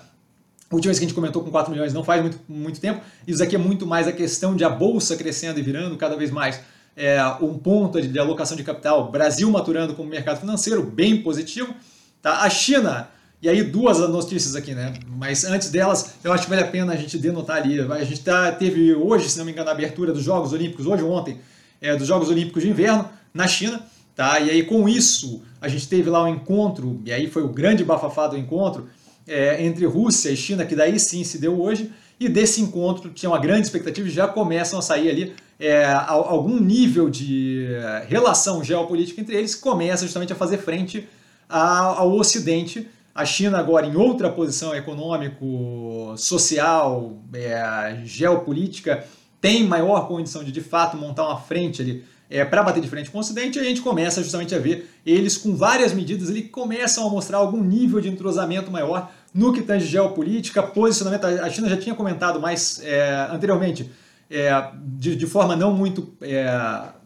vez 0.81 0.99
que 0.99 1.05
a 1.05 1.09
gente 1.09 1.15
comentou 1.15 1.43
com 1.43 1.51
4 1.51 1.71
milhões 1.71 1.93
não 1.93 2.05
faz 2.05 2.21
muito, 2.23 2.39
muito 2.49 2.81
tempo. 2.81 3.01
Isso 3.27 3.43
aqui 3.43 3.57
é 3.57 3.59
muito 3.59 3.87
mais 3.87 4.07
a 4.07 4.13
questão 4.13 4.55
de 4.57 4.65
a 4.65 4.69
bolsa 4.69 5.17
crescendo 5.17 5.59
e 5.59 5.63
virando 5.63 5.97
cada 5.97 6.17
vez 6.17 6.31
mais 6.31 6.61
é, 6.97 7.23
um 7.41 7.59
ponto 7.59 8.01
de, 8.01 8.09
de 8.09 8.19
alocação 8.19 8.57
de 8.57 8.65
capital. 8.65 9.11
Brasil 9.11 9.51
maturando 9.51 9.95
como 9.95 10.09
mercado 10.09 10.41
financeiro, 10.41 10.83
bem 10.83 11.23
positivo. 11.23 11.75
Tá? 12.21 12.43
A 12.43 12.51
China, 12.51 13.09
e 13.41 13.49
aí 13.49 13.63
duas 13.63 13.99
notícias 13.99 14.55
aqui, 14.55 14.75
né? 14.75 14.95
Mas 15.09 15.45
antes 15.45 15.71
delas, 15.71 16.15
eu 16.23 16.33
acho 16.33 16.45
que 16.45 16.51
vale 16.51 16.63
a 16.63 16.69
pena 16.69 16.93
a 16.93 16.97
gente 16.97 17.19
denotar 17.19 17.57
ali. 17.57 17.81
A 17.81 18.05
gente 18.05 18.21
tá, 18.21 18.53
teve 18.53 18.95
hoje, 18.95 19.29
se 19.29 19.39
não 19.39 19.45
me 19.45 19.53
engano, 19.53 19.69
a 19.69 19.73
abertura 19.73 20.13
dos 20.13 20.23
Jogos 20.23 20.53
Olímpicos, 20.53 20.87
hoje 20.87 21.03
ou 21.03 21.11
ontem, 21.11 21.41
é, 21.81 21.97
dos 21.97 22.07
Jogos 22.07 22.29
Olímpicos 22.29 22.63
de 22.63 22.71
Inverno 22.71 23.09
na 23.35 23.49
China. 23.49 23.83
Tá? 24.15 24.39
E 24.39 24.51
aí 24.51 24.63
com 24.63 24.89
isso, 24.89 25.43
a 25.61 25.69
gente 25.69 25.89
teve 25.89 26.09
lá 26.11 26.23
um 26.23 26.29
encontro, 26.29 27.01
e 27.05 27.13
aí 27.13 27.29
foi 27.29 27.43
o 27.43 27.49
grande 27.49 27.83
bafafá 27.83 28.27
do 28.27 28.37
encontro, 28.37 28.89
é, 29.27 29.65
entre 29.65 29.87
Rússia 29.87 30.31
e 30.31 30.37
China, 30.37 30.65
que 30.65 30.75
daí 30.75 30.99
sim 30.99 31.25
se 31.25 31.39
deu 31.39 31.61
hoje, 31.61 31.93
e 32.19 32.29
desse 32.29 32.61
encontro 32.61 33.11
tinha 33.11 33.31
uma 33.31 33.39
grande 33.39 33.67
expectativa 33.67 34.09
já 34.09 34.29
começam 34.29 34.79
a 34.79 34.83
sair 34.83 35.11
ali 35.11 35.35
é, 35.59 35.85
algum 35.85 36.59
nível 36.61 37.09
de 37.09 37.67
é, 37.71 38.07
relação 38.09 38.65
geopolítica 38.65 39.21
entre 39.21 39.37
eles, 39.37 39.55
começa 39.55 40.03
justamente 40.05 40.33
a 40.33 40.37
fazer 40.37 40.59
frente 40.59 41.09
ao 41.49 42.13
Ocidente. 42.13 42.89
A 43.15 43.25
China 43.25 43.59
agora 43.59 43.87
em 43.87 43.95
outra 43.95 44.31
posição 44.31 44.75
econômico, 44.75 46.15
social, 46.17 47.19
é, 47.35 48.01
geopolítica, 48.05 49.05
tem 49.41 49.65
maior 49.65 50.09
condição 50.09 50.43
de 50.43 50.51
de 50.51 50.61
fato 50.61 50.97
montar 50.97 51.27
uma 51.27 51.39
frente 51.39 51.83
ali 51.83 52.05
é, 52.33 52.47
para 52.47 52.63
bater 52.63 52.81
de 52.81 52.89
frente 52.89 53.11
com 53.11 53.19
o 53.19 53.21
Ocidente, 53.21 53.59
a 53.59 53.63
gente 53.63 53.83
começa 53.83 54.23
justamente 54.23 54.55
a 54.55 54.59
ver 54.59 54.89
eles 55.05 55.37
com 55.37 55.55
várias 55.55 55.93
medidas, 55.93 56.31
eles 56.31 56.51
começam 56.51 57.07
a 57.07 57.11
mostrar 57.11 57.37
algum 57.37 57.63
nível 57.63 58.01
de 58.01 58.09
entrosamento 58.09 58.71
maior 58.71 59.13
no 59.35 59.53
que 59.53 59.61
tange 59.61 59.85
geopolítica, 59.87 60.63
posicionamento. 60.63 61.27
A 61.27 61.51
China 61.51 61.69
já 61.69 61.77
tinha 61.77 61.95
comentado 61.95 62.41
mais 62.41 62.81
é, 62.83 63.29
anteriormente, 63.31 63.91
é, 64.31 64.51
de, 64.75 65.15
de, 65.15 65.27
forma 65.27 65.55
não 65.55 65.75
muito 65.75 66.15
é, 66.23 66.49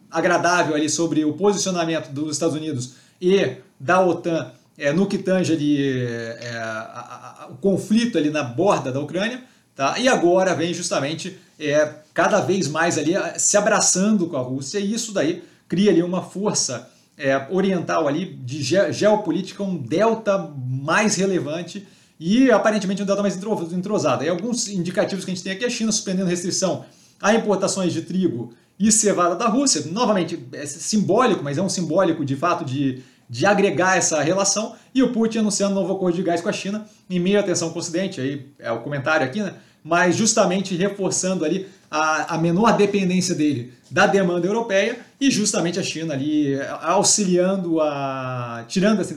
agradável 0.08 0.76
ali 0.76 0.88
sobre 0.88 1.24
o 1.24 1.32
posicionamento 1.32 2.12
dos 2.12 2.30
Estados 2.30 2.54
Unidos 2.54 2.94
e 3.20 3.56
da 3.80 4.00
OTAN 4.00 4.52
é, 4.78 4.92
no 4.92 5.08
que 5.08 5.18
tange 5.18 5.52
ali, 5.52 6.06
é, 6.06 6.56
a, 6.56 7.42
a, 7.42 7.46
o 7.50 7.56
conflito 7.56 8.16
ali 8.16 8.30
na 8.30 8.44
borda 8.44 8.92
da 8.92 9.00
Ucrânia. 9.00 9.42
Tá? 9.74 9.98
E 9.98 10.08
agora 10.08 10.54
vem 10.54 10.72
justamente 10.72 11.36
é, 11.58 11.94
cada 12.16 12.40
vez 12.40 12.66
mais 12.66 12.96
ali 12.96 13.12
se 13.36 13.58
abraçando 13.58 14.26
com 14.26 14.38
a 14.38 14.40
Rússia, 14.40 14.78
e 14.78 14.90
isso 14.90 15.12
daí 15.12 15.42
cria 15.68 15.90
ali 15.90 16.02
uma 16.02 16.22
força 16.22 16.90
é, 17.18 17.46
oriental 17.50 18.08
ali 18.08 18.24
de 18.24 18.62
ge 18.62 18.90
geopolítica, 18.90 19.62
um 19.62 19.76
delta 19.76 20.50
mais 20.66 21.16
relevante 21.16 21.86
e 22.18 22.50
aparentemente 22.50 23.02
um 23.02 23.04
delta 23.04 23.20
mais 23.20 23.36
entrosado. 23.70 24.24
E 24.24 24.30
alguns 24.30 24.66
indicativos 24.66 25.26
que 25.26 25.30
a 25.30 25.34
gente 25.34 25.44
tem 25.44 25.52
aqui 25.52 25.64
é 25.64 25.66
a 25.66 25.70
China 25.70 25.92
suspendendo 25.92 26.30
restrição 26.30 26.86
a 27.20 27.34
importações 27.34 27.92
de 27.92 28.00
trigo 28.00 28.54
e 28.80 28.90
cevada 28.90 29.36
da 29.36 29.46
Rússia. 29.46 29.84
Novamente, 29.92 30.42
é 30.54 30.64
simbólico, 30.64 31.44
mas 31.44 31.58
é 31.58 31.62
um 31.62 31.68
simbólico 31.68 32.24
de 32.24 32.34
fato 32.34 32.64
de, 32.64 33.02
de 33.28 33.44
agregar 33.44 33.98
essa 33.98 34.22
relação. 34.22 34.74
E 34.94 35.02
o 35.02 35.12
Putin 35.12 35.40
anunciando 35.40 35.72
um 35.72 35.82
novo 35.82 35.92
acordo 35.92 36.16
de 36.16 36.22
gás 36.22 36.40
com 36.40 36.48
a 36.48 36.52
China 36.52 36.86
em 37.10 37.20
meio 37.20 37.38
à 37.38 37.42
tensão 37.42 37.68
com 37.68 37.76
o 37.76 37.78
Ocidente. 37.78 38.22
Aí 38.22 38.46
é 38.58 38.72
o 38.72 38.80
comentário 38.80 39.26
aqui, 39.26 39.42
né? 39.42 39.52
mas 39.86 40.16
justamente 40.16 40.74
reforçando 40.74 41.44
ali 41.44 41.68
a, 41.90 42.34
a 42.34 42.38
menor 42.38 42.76
dependência 42.76 43.34
dele 43.34 43.72
da 43.90 44.06
demanda 44.06 44.46
europeia 44.46 44.98
e 45.20 45.30
justamente 45.30 45.78
a 45.78 45.82
China 45.82 46.14
ali 46.14 46.58
auxiliando 46.82 47.80
a 47.80 48.64
tirando 48.66 49.00
essa, 49.00 49.14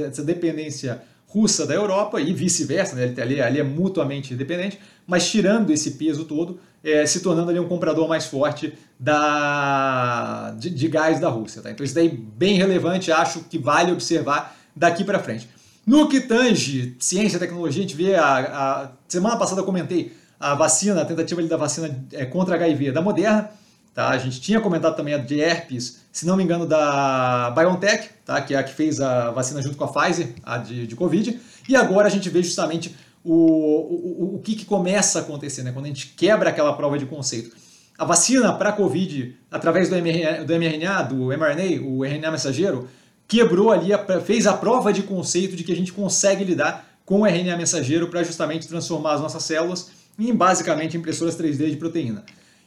essa 0.00 0.22
dependência 0.22 1.02
russa 1.32 1.66
da 1.66 1.72
Europa 1.72 2.20
e 2.20 2.32
vice-versa, 2.34 2.94
né? 2.94 3.14
ali, 3.22 3.40
ali 3.40 3.58
é 3.58 3.62
mutuamente 3.62 4.34
dependente, 4.34 4.78
mas 5.06 5.30
tirando 5.30 5.70
esse 5.70 5.92
peso 5.92 6.26
todo, 6.26 6.60
é, 6.84 7.06
se 7.06 7.20
tornando 7.20 7.48
ali 7.48 7.58
um 7.58 7.66
comprador 7.66 8.06
mais 8.06 8.26
forte 8.26 8.74
da, 9.00 10.54
de, 10.58 10.68
de 10.68 10.88
gás 10.88 11.18
da 11.18 11.30
Rússia. 11.30 11.62
Tá? 11.62 11.70
Então 11.70 11.84
isso 11.84 11.94
daí 11.94 12.08
bem 12.10 12.56
relevante, 12.56 13.10
acho 13.10 13.40
que 13.44 13.58
vale 13.58 13.92
observar 13.92 14.56
daqui 14.76 15.04
para 15.04 15.18
frente. 15.18 15.48
No 15.86 16.06
que 16.06 16.20
tange 16.20 16.96
ciência 17.00 17.38
e 17.38 17.40
tecnologia, 17.40 17.82
a 17.82 17.86
gente 17.86 17.96
vê, 17.96 18.14
a, 18.14 18.36
a 18.36 18.90
semana 19.08 19.36
passada 19.36 19.62
eu 19.62 19.64
comentei 19.64 20.12
a 20.42 20.56
vacina, 20.56 21.02
a 21.02 21.04
tentativa 21.04 21.40
da 21.44 21.56
vacina 21.56 22.04
é, 22.12 22.26
contra 22.26 22.56
HIV 22.56 22.90
da 22.90 23.00
Moderna, 23.00 23.48
tá? 23.94 24.08
A 24.08 24.18
gente 24.18 24.40
tinha 24.40 24.60
comentado 24.60 24.96
também 24.96 25.14
a 25.14 25.18
de 25.18 25.40
herpes, 25.40 26.02
se 26.10 26.26
não 26.26 26.36
me 26.36 26.42
engano, 26.42 26.66
da 26.66 27.52
BioNTech, 27.56 28.10
tá? 28.24 28.42
Que 28.42 28.52
é 28.52 28.58
a 28.58 28.64
que 28.64 28.74
fez 28.74 29.00
a 29.00 29.30
vacina 29.30 29.62
junto 29.62 29.76
com 29.76 29.84
a 29.84 29.88
Pfizer, 29.88 30.34
a 30.42 30.58
de, 30.58 30.88
de 30.88 30.96
Covid, 30.96 31.40
e 31.68 31.76
agora 31.76 32.08
a 32.08 32.10
gente 32.10 32.28
vê 32.28 32.42
justamente 32.42 32.96
o, 33.24 33.32
o, 33.32 34.34
o 34.34 34.40
que, 34.42 34.56
que 34.56 34.64
começa 34.64 35.20
a 35.20 35.22
acontecer, 35.22 35.62
né? 35.62 35.70
Quando 35.70 35.84
a 35.84 35.88
gente 35.88 36.08
quebra 36.08 36.50
aquela 36.50 36.72
prova 36.72 36.98
de 36.98 37.06
conceito. 37.06 37.54
A 37.96 38.04
vacina 38.04 38.52
para 38.52 38.70
a 38.70 38.72
Covid, 38.72 39.36
através 39.48 39.88
do 39.88 39.94
mRNA, 39.94 40.44
do 40.44 40.54
mRNA, 40.54 41.02
do 41.02 41.26
mRNA, 41.26 41.82
o 41.82 42.04
RNA 42.04 42.32
mensageiro, 42.32 42.88
quebrou 43.28 43.70
ali, 43.70 43.90
fez 44.24 44.48
a 44.48 44.54
prova 44.54 44.92
de 44.92 45.04
conceito 45.04 45.54
de 45.54 45.62
que 45.62 45.70
a 45.70 45.76
gente 45.76 45.92
consegue 45.92 46.42
lidar 46.42 46.84
com 47.06 47.20
o 47.20 47.26
RNA 47.26 47.56
mensageiro 47.56 48.08
para 48.08 48.24
justamente 48.24 48.66
transformar 48.66 49.14
as 49.14 49.20
nossas 49.20 49.44
células 49.44 50.01
em 50.18 50.34
basicamente 50.34 50.96
impressoras 50.96 51.36
3D 51.36 51.70
de 51.70 51.76
proteína. 51.76 52.24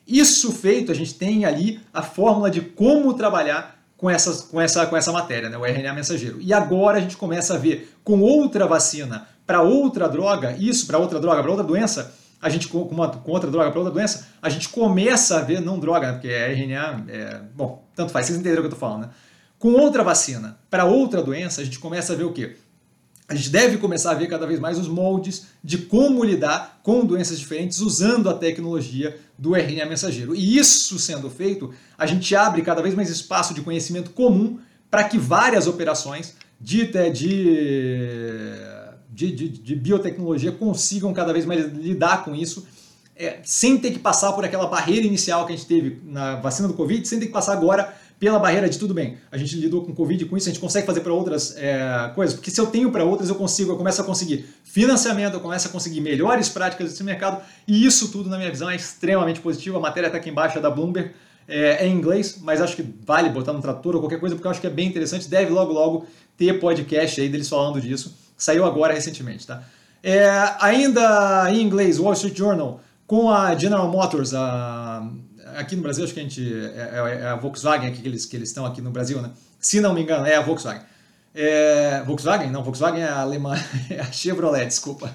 Isso 0.07 0.51
feito, 0.51 0.91
a 0.91 0.95
gente 0.95 1.15
tem 1.15 1.45
ali 1.45 1.79
a 1.93 2.01
fórmula 2.01 2.49
de 2.51 2.61
como 2.61 3.13
trabalhar 3.13 3.75
com, 3.97 4.09
essas, 4.09 4.41
com, 4.41 4.61
essa, 4.61 4.85
com 4.85 4.95
essa 4.95 5.11
matéria, 5.11 5.49
né, 5.49 5.57
o 5.57 5.65
RNA 5.65 5.93
mensageiro. 5.93 6.37
E 6.41 6.53
agora 6.53 6.97
a 6.97 7.01
gente 7.01 7.17
começa 7.17 7.55
a 7.55 7.57
ver 7.57 7.95
com 8.03 8.21
outra 8.21 8.67
vacina 8.67 9.27
para 9.47 9.61
outra 9.61 10.07
droga, 10.07 10.55
isso 10.57 10.85
para 10.85 10.97
outra 10.97 11.19
droga, 11.19 11.41
para 11.41 11.51
outra 11.51 11.65
doença, 11.65 12.13
a 12.41 12.49
gente 12.49 12.67
com, 12.67 12.81
uma, 12.83 13.09
com 13.09 13.31
outra 13.31 13.49
droga 13.49 13.71
para 13.71 13.79
outra 13.79 13.93
doença, 13.93 14.27
a 14.41 14.49
gente 14.49 14.69
começa 14.69 15.37
a 15.37 15.41
ver, 15.41 15.59
não 15.59 15.79
droga, 15.79 16.07
né, 16.07 16.13
porque 16.13 16.27
é 16.27 16.51
RNA, 16.51 17.05
é, 17.07 17.41
bom, 17.55 17.83
tanto 17.95 18.11
faz, 18.11 18.27
vocês 18.27 18.37
entenderam 18.37 18.59
o 18.59 18.63
que 18.63 18.73
eu 18.73 18.75
estou 18.75 18.89
falando, 18.89 19.07
né? 19.07 19.09
Com 19.57 19.69
outra 19.69 20.03
vacina 20.03 20.59
para 20.69 20.85
outra 20.85 21.23
doença, 21.23 21.61
a 21.61 21.63
gente 21.63 21.79
começa 21.79 22.13
a 22.13 22.15
ver 22.15 22.25
o 22.25 22.33
quê? 22.33 22.57
A 23.27 23.33
gente 23.33 23.49
deve 23.49 23.77
começar 23.77 24.11
a 24.11 24.13
ver 24.13 24.27
cada 24.27 24.45
vez 24.45 24.59
mais 24.59 24.77
os 24.77 24.87
moldes 24.87 25.47
de 25.63 25.79
como 25.79 26.23
lidar 26.23 26.79
com 26.83 27.03
doenças 27.03 27.39
diferentes 27.39 27.79
usando 27.79 28.29
a 28.29 28.35
tecnologia 28.35 29.17
do 29.37 29.55
RNA 29.55 29.85
mensageiro. 29.87 30.35
E 30.35 30.57
isso 30.57 30.99
sendo 30.99 31.27
feito, 31.29 31.73
a 31.97 32.05
gente 32.05 32.35
abre 32.35 32.61
cada 32.61 32.83
vez 32.83 32.93
mais 32.93 33.09
espaço 33.09 33.53
de 33.53 33.61
conhecimento 33.61 34.11
comum 34.11 34.59
para 34.91 35.05
que 35.05 35.17
várias 35.17 35.65
operações 35.65 36.35
de, 36.61 36.85
de, 36.85 37.11
de, 39.09 39.49
de, 39.49 39.75
biotecnologia 39.75 40.51
consigam 40.51 41.11
cada 41.11 41.33
vez 41.33 41.45
mais 41.45 41.65
lidar 41.73 42.23
com 42.23 42.35
isso 42.35 42.67
é, 43.15 43.39
sem 43.43 43.77
ter 43.77 43.91
que 43.91 43.99
passar 43.99 44.33
por 44.33 44.43
aquela 44.43 44.67
barreira 44.67 45.05
inicial 45.05 45.45
que 45.45 45.53
a 45.53 45.55
gente 45.55 45.67
teve 45.67 46.01
na 46.05 46.35
vacina 46.35 46.67
do 46.67 46.73
Covid, 46.73 47.07
sem 47.07 47.19
ter 47.19 47.27
que 47.27 47.31
passar 47.31 47.53
agora 47.53 47.93
pela 48.19 48.39
barreira 48.39 48.69
de 48.69 48.77
tudo 48.79 48.93
bem. 48.93 49.17
A 49.31 49.37
gente 49.37 49.55
lidou 49.57 49.83
com 49.83 49.93
Covid 49.93 50.25
com 50.25 50.37
isso, 50.37 50.47
a 50.47 50.51
gente 50.51 50.61
consegue 50.61 50.85
fazer 50.85 51.01
para 51.01 51.13
outras 51.13 51.55
é, 51.57 52.11
coisas, 52.15 52.35
porque 52.35 52.49
se 52.49 52.59
eu 52.59 52.67
tenho 52.67 52.91
para 52.91 53.03
outras, 53.03 53.29
eu 53.29 53.35
consigo, 53.35 53.71
eu 53.71 53.77
começo 53.77 54.01
a 54.01 54.05
conseguir 54.05 54.45
financiamento, 54.63 55.33
eu 55.33 55.39
começo 55.39 55.67
a 55.67 55.71
conseguir 55.71 56.01
melhores 56.01 56.49
práticas 56.49 56.91
desse 56.91 57.03
mercado, 57.03 57.41
e 57.67 57.85
isso 57.85 58.11
tudo, 58.11 58.29
na 58.29 58.37
minha 58.37 58.49
visão, 58.49 58.69
é 58.69 58.75
extremamente 58.75 59.39
positivo. 59.39 59.77
A 59.77 59.79
matéria 59.79 60.07
está 60.07 60.17
aqui 60.17 60.29
embaixo, 60.29 60.57
é 60.57 60.61
da 60.61 60.69
Bloomberg, 60.69 61.11
é, 61.47 61.85
é, 61.85 61.87
em 61.87 61.95
inglês, 61.95 62.39
mas 62.41 62.61
acho 62.61 62.75
que 62.75 62.85
vale 63.05 63.29
botar 63.29 63.53
no 63.53 63.61
trator 63.61 63.95
ou 63.95 64.01
qualquer 64.01 64.19
coisa, 64.19 64.35
porque 64.35 64.47
eu 64.47 64.51
acho 64.51 64.61
que 64.61 64.67
é 64.67 64.71
bem 64.71 64.87
interessante. 64.87 65.29
Deve 65.29 65.51
logo, 65.51 65.71
logo 65.71 66.07
ter 66.37 66.59
podcast 66.59 67.21
aí 67.21 67.29
deles 67.29 67.47
falando 67.47 67.79
disso. 67.79 68.15
Saiu 68.37 68.65
agora 68.65 68.93
recentemente, 68.93 69.45
tá? 69.45 69.63
É, 70.01 70.27
ainda 70.59 71.47
em 71.51 71.61
inglês, 71.61 71.99
Wall 71.99 72.13
Street 72.13 72.37
Journal, 72.37 72.79
com 73.07 73.29
a 73.29 73.55
General 73.55 73.89
Motors, 73.89 74.33
a, 74.33 75.07
aqui 75.55 75.75
no 75.75 75.81
Brasil, 75.81 76.03
acho 76.03 76.13
que 76.13 76.19
a 76.19 76.23
gente. 76.23 76.53
É, 76.75 76.91
é, 76.93 77.19
é 77.21 77.27
a 77.27 77.35
Volkswagen 77.35 77.89
aqui 77.89 78.01
que 78.01 78.07
eles, 78.07 78.25
que 78.25 78.35
eles 78.35 78.49
estão 78.49 78.65
aqui 78.65 78.81
no 78.81 78.91
Brasil, 78.91 79.21
né? 79.21 79.31
Se 79.59 79.81
não 79.81 79.93
me 79.93 80.01
engano, 80.01 80.25
é 80.25 80.35
a 80.35 80.41
Volkswagen. 80.41 80.83
É, 81.33 82.03
Volkswagen? 82.05 82.49
Não, 82.49 82.63
Volkswagen 82.63 83.01
é 83.01 83.07
a 83.07 83.19
alemã, 83.19 83.55
é 83.89 83.99
a 83.99 84.11
Chevrolet, 84.11 84.65
desculpa. 84.65 85.11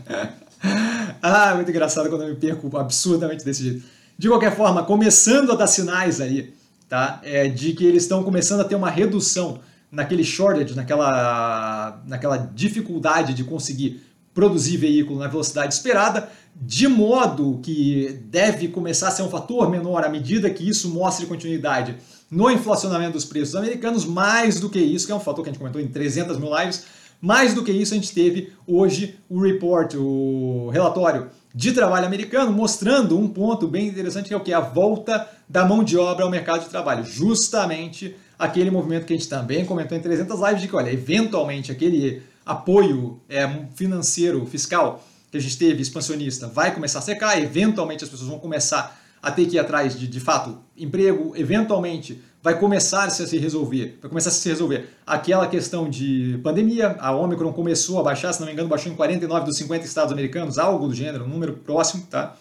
ah, 1.23 1.55
muito 1.55 1.71
engraçado 1.71 2.09
quando 2.09 2.23
eu 2.23 2.29
me 2.29 2.37
perco 2.37 2.77
absurdamente 2.77 3.45
desse 3.45 3.63
jeito. 3.63 3.83
De 4.19 4.29
qualquer 4.29 4.55
forma, 4.55 4.85
começando 4.85 5.53
a 5.53 5.55
dar 5.55 5.67
sinais 5.67 6.21
aí, 6.21 6.53
tá? 6.89 7.21
É, 7.23 7.49
de 7.49 7.73
que 7.73 7.87
eles 7.87 8.03
estão 8.03 8.23
começando 8.23 8.61
a 8.61 8.65
ter 8.65 8.75
uma 8.75 8.91
redução 8.91 9.61
naquele 9.91 10.23
shortage, 10.23 10.77
naquela, 10.77 12.03
naquela 12.07 12.37
dificuldade 12.37 13.33
de 13.35 13.43
conseguir 13.45 14.03
produzir 14.35 14.77
veículo 14.77 15.19
na 15.19 15.29
velocidade 15.29 15.75
esperada, 15.75 16.31
de 16.55 16.87
modo 16.89 17.61
que 17.63 18.21
deve 18.25 18.69
começar 18.69 19.09
a 19.09 19.11
ser 19.11 19.23
um 19.23 19.29
fator 19.29 19.71
menor 19.71 20.05
à 20.05 20.09
medida 20.09 20.51
que 20.51 20.69
isso 20.69 20.89
mostre 20.91 21.27
continuidade 21.27 21.97
no 22.31 22.51
inflacionamento 22.51 23.15
dos 23.15 23.25
preços 23.25 23.57
americanos, 23.57 24.05
mais 24.05 24.61
do 24.61 24.69
que 24.69 24.79
isso, 24.79 25.07
que 25.07 25.13
é 25.13 25.15
um 25.15 25.21
fator 25.21 25.43
que 25.43 25.51
a 25.51 25.53
gente 25.53 25.59
comentou 25.59 25.81
em 25.81 25.89
300 25.89 26.39
mil 26.39 26.57
lives, 26.57 26.85
mais 27.21 27.53
do 27.53 27.63
que 27.63 27.73
isso 27.73 27.93
a 27.93 27.97
gente 27.97 28.13
teve 28.13 28.53
hoje 28.67 29.17
o 29.29 29.41
report, 29.41 29.95
o 29.95 30.71
relatório 30.73 31.29
de 31.55 31.73
trabalho 31.73 32.07
americano, 32.07 32.53
mostrando 32.53 33.19
um 33.19 33.29
ponto 33.29 33.67
bem 33.67 33.89
interessante 33.89 34.29
que 34.29 34.35
é 34.35 34.37
o 34.37 34.41
que? 34.41 34.53
A 34.53 34.61
volta 34.61 35.29
da 35.49 35.65
mão 35.65 35.83
de 35.83 35.99
obra 35.99 36.25
ao 36.25 36.31
mercado 36.31 36.63
de 36.63 36.71
trabalho. 36.71 37.05
Justamente 37.05 38.17
aquele 38.39 38.71
movimento 38.71 39.05
que 39.05 39.13
a 39.13 39.17
gente 39.17 39.29
também 39.29 39.65
comentou 39.65 39.99
em 39.99 40.01
300 40.01 40.41
lives 40.41 40.63
de 40.63 40.69
que, 40.69 40.77
olha, 40.77 40.91
eventualmente 40.91 41.71
aquele 41.71 42.23
apoio 42.45 43.21
é, 43.29 43.49
financeiro, 43.75 44.45
fiscal 44.47 45.05
que 45.31 45.37
a 45.37 45.41
gente 45.41 45.57
teve, 45.57 45.81
expansionista, 45.81 46.49
vai 46.49 46.75
começar 46.75 46.99
a 46.99 47.03
secar, 47.03 47.41
eventualmente 47.41 48.03
as 48.03 48.11
pessoas 48.11 48.29
vão 48.29 48.39
começar 48.39 48.99
a 49.23 49.31
ter 49.31 49.47
que 49.47 49.57
ir 49.57 49.59
atrás 49.59 49.99
de, 49.99 50.09
de 50.09 50.19
fato, 50.19 50.59
emprego, 50.77 51.33
eventualmente 51.37 52.21
vai 52.43 52.59
começar 52.59 53.05
a 53.05 53.11
se 53.11 53.37
resolver, 53.37 53.99
vai 54.01 54.09
começar 54.09 54.31
a 54.31 54.33
se 54.33 54.49
resolver 54.49 54.89
aquela 55.07 55.47
questão 55.47 55.89
de 55.89 56.41
pandemia, 56.43 56.97
a 56.99 57.15
Omicron 57.15 57.53
começou 57.53 58.01
a 58.01 58.03
baixar, 58.03 58.33
se 58.33 58.41
não 58.41 58.47
me 58.47 58.53
engano, 58.53 58.69
baixou 58.69 58.91
em 58.91 58.97
49 58.97 59.45
dos 59.45 59.57
50 59.59 59.85
estados 59.85 60.13
americanos, 60.13 60.59
algo 60.59 60.89
do 60.89 60.95
gênero, 60.95 61.25
um 61.25 61.29
número 61.29 61.53
próximo, 61.53 62.07
tá? 62.09 62.35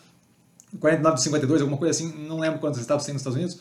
49 0.79 1.15
dos 1.15 1.23
52, 1.23 1.61
alguma 1.61 1.77
coisa 1.77 1.91
assim, 1.91 2.27
não 2.27 2.39
lembro 2.39 2.59
quantos 2.59 2.79
estados 2.79 3.05
tem 3.05 3.13
nos 3.13 3.21
Estados 3.21 3.37
Unidos. 3.37 3.59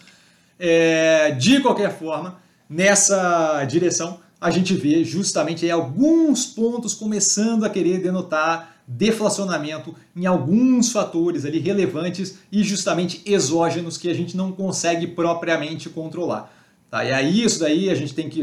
É, 0.59 1.33
de 1.33 1.61
qualquer 1.61 1.97
forma, 1.99 2.38
nessa 2.68 3.64
direção, 3.64 4.21
a 4.40 4.50
gente 4.50 4.75
vê 4.75 5.04
justamente 5.04 5.68
alguns 5.71 6.47
pontos 6.47 6.95
começando 6.95 7.64
a 7.64 7.71
querer 7.71 8.00
denotar 8.00 8.76
deflacionamento 8.87 9.95
em 10.16 10.25
alguns 10.25 10.90
fatores 10.90 11.45
ali 11.45 11.59
relevantes 11.59 12.38
e 12.50 12.62
justamente 12.62 13.21
exógenos 13.26 13.99
que 13.99 14.09
a 14.09 14.14
gente 14.14 14.37
não 14.37 14.50
consegue 14.52 15.07
propriamente 15.07 15.90
controlar. 15.90 16.52
Tá? 16.90 17.04
E 17.04 17.12
aí 17.12 17.45
isso 17.45 17.61
daí 17.61 17.90
a 17.90 17.95
gente 17.95 18.14
tem 18.14 18.30
que. 18.30 18.42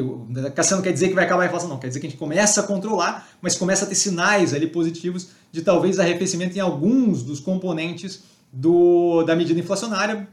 Cassiano 0.54 0.84
quer 0.84 0.94
dizer 0.94 1.08
que 1.08 1.16
vai 1.16 1.26
acabar 1.26 1.44
a 1.44 1.46
inflação, 1.48 1.68
não. 1.68 1.80
Quer 1.80 1.88
dizer 1.88 2.00
que 2.00 2.06
a 2.06 2.10
gente 2.10 2.20
começa 2.20 2.62
a 2.62 2.64
controlar, 2.64 3.28
mas 3.42 3.56
começa 3.56 3.86
a 3.86 3.88
ter 3.88 3.96
sinais 3.96 4.54
ali 4.54 4.68
positivos 4.68 5.30
de 5.52 5.64
talvez 5.64 6.00
arrefecimento 6.00 6.56
em 6.56 6.60
alguns 6.60 7.24
dos 7.24 7.40
componentes 7.40 8.24
do, 8.54 9.24
da 9.24 9.36
medida 9.36 9.60
inflacionária, 9.60 10.28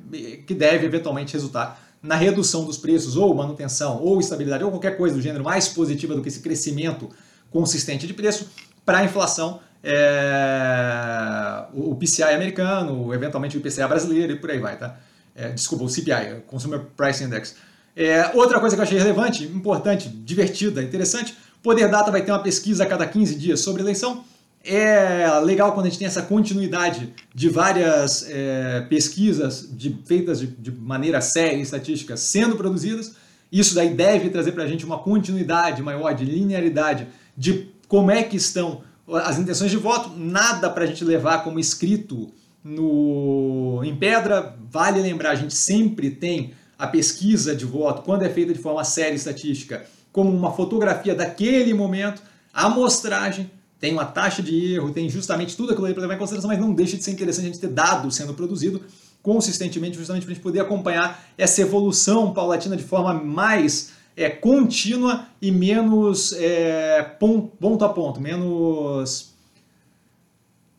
que 0.46 0.54
deve 0.54 0.84
eventualmente 0.84 1.32
resultar 1.32 1.91
na 2.02 2.16
redução 2.16 2.64
dos 2.64 2.76
preços, 2.76 3.16
ou 3.16 3.34
manutenção, 3.34 4.02
ou 4.02 4.18
estabilidade, 4.18 4.64
ou 4.64 4.70
qualquer 4.70 4.96
coisa 4.96 5.14
do 5.14 5.22
gênero 5.22 5.44
mais 5.44 5.68
positiva 5.68 6.14
do 6.14 6.22
que 6.22 6.28
esse 6.28 6.40
crescimento 6.40 7.08
consistente 7.50 8.06
de 8.06 8.14
preço 8.14 8.50
para 8.84 8.98
a 8.98 9.04
inflação 9.04 9.60
é, 9.84 11.64
o 11.74 11.94
PCI 11.96 12.34
americano, 12.34 13.12
eventualmente 13.12 13.56
o 13.56 13.60
IPCA 13.60 13.88
brasileiro 13.88 14.32
e 14.32 14.36
por 14.36 14.50
aí 14.50 14.58
vai, 14.58 14.76
tá? 14.78 14.96
É, 15.34 15.48
desculpa, 15.48 15.84
o 15.84 15.88
CPI, 15.88 16.42
Consumer 16.46 16.80
Price 16.96 17.22
Index. 17.24 17.56
É, 17.96 18.30
outra 18.34 18.60
coisa 18.60 18.76
que 18.76 18.80
eu 18.80 18.84
achei 18.84 18.98
relevante, 18.98 19.44
importante, 19.44 20.08
divertida, 20.08 20.82
interessante, 20.82 21.36
Poder 21.62 21.88
Data 21.88 22.10
vai 22.10 22.22
ter 22.22 22.32
uma 22.32 22.42
pesquisa 22.42 22.84
a 22.84 22.86
cada 22.86 23.06
15 23.06 23.34
dias 23.36 23.60
sobre 23.60 23.82
eleição. 23.82 24.24
É 24.64 25.40
legal 25.40 25.72
quando 25.72 25.86
a 25.86 25.88
gente 25.88 25.98
tem 25.98 26.06
essa 26.06 26.22
continuidade 26.22 27.12
de 27.34 27.48
várias 27.48 28.28
é, 28.28 28.82
pesquisas 28.88 29.68
de, 29.72 29.98
feitas 30.06 30.40
de, 30.40 30.46
de 30.46 30.70
maneira 30.70 31.20
séria 31.20 31.56
e 31.56 31.62
estatística 31.62 32.16
sendo 32.16 32.56
produzidas. 32.56 33.14
Isso 33.50 33.74
daí 33.74 33.92
deve 33.92 34.30
trazer 34.30 34.52
para 34.52 34.64
a 34.64 34.66
gente 34.66 34.84
uma 34.84 34.98
continuidade 34.98 35.82
maior 35.82 36.14
de 36.14 36.24
linearidade 36.24 37.08
de 37.36 37.68
como 37.88 38.10
é 38.10 38.22
que 38.22 38.36
estão 38.36 38.82
as 39.08 39.38
intenções 39.38 39.70
de 39.70 39.76
voto, 39.76 40.10
nada 40.16 40.70
para 40.70 40.84
a 40.84 40.86
gente 40.86 41.04
levar 41.04 41.42
como 41.42 41.58
escrito 41.58 42.32
no, 42.64 43.82
em 43.84 43.94
pedra. 43.96 44.56
Vale 44.70 45.00
lembrar, 45.00 45.30
a 45.32 45.34
gente 45.34 45.54
sempre 45.54 46.10
tem 46.10 46.54
a 46.78 46.86
pesquisa 46.86 47.54
de 47.54 47.64
voto, 47.64 48.02
quando 48.02 48.22
é 48.22 48.28
feita 48.28 48.52
de 48.52 48.58
forma 48.58 48.82
séria 48.84 49.12
e 49.12 49.16
estatística, 49.16 49.84
como 50.10 50.30
uma 50.30 50.52
fotografia 50.52 51.14
daquele 51.14 51.74
momento, 51.74 52.22
a 52.52 52.66
amostragem 52.66 53.50
tem 53.82 53.92
uma 53.92 54.04
taxa 54.04 54.40
de 54.40 54.74
erro, 54.74 54.92
tem 54.92 55.10
justamente 55.10 55.56
tudo 55.56 55.72
aquilo 55.72 55.88
aí 55.88 55.92
para 55.92 56.02
levar 56.02 56.14
em 56.14 56.18
consideração, 56.18 56.48
mas 56.48 56.60
não 56.60 56.72
deixa 56.72 56.96
de 56.96 57.02
ser 57.02 57.10
interessante 57.10 57.46
a 57.46 57.48
gente 57.48 57.58
ter 57.58 57.66
dados 57.66 58.14
sendo 58.14 58.32
produzido 58.32 58.80
consistentemente, 59.20 59.98
justamente 59.98 60.22
para 60.22 60.30
a 60.30 60.34
gente 60.34 60.42
poder 60.42 60.60
acompanhar 60.60 61.20
essa 61.36 61.62
evolução 61.62 62.32
paulatina 62.32 62.76
de 62.76 62.84
forma 62.84 63.12
mais 63.12 63.90
é, 64.16 64.30
contínua 64.30 65.26
e 65.40 65.50
menos 65.50 66.32
é, 66.34 67.02
ponto 67.02 67.84
a 67.84 67.88
ponto, 67.88 68.20
menos 68.20 69.32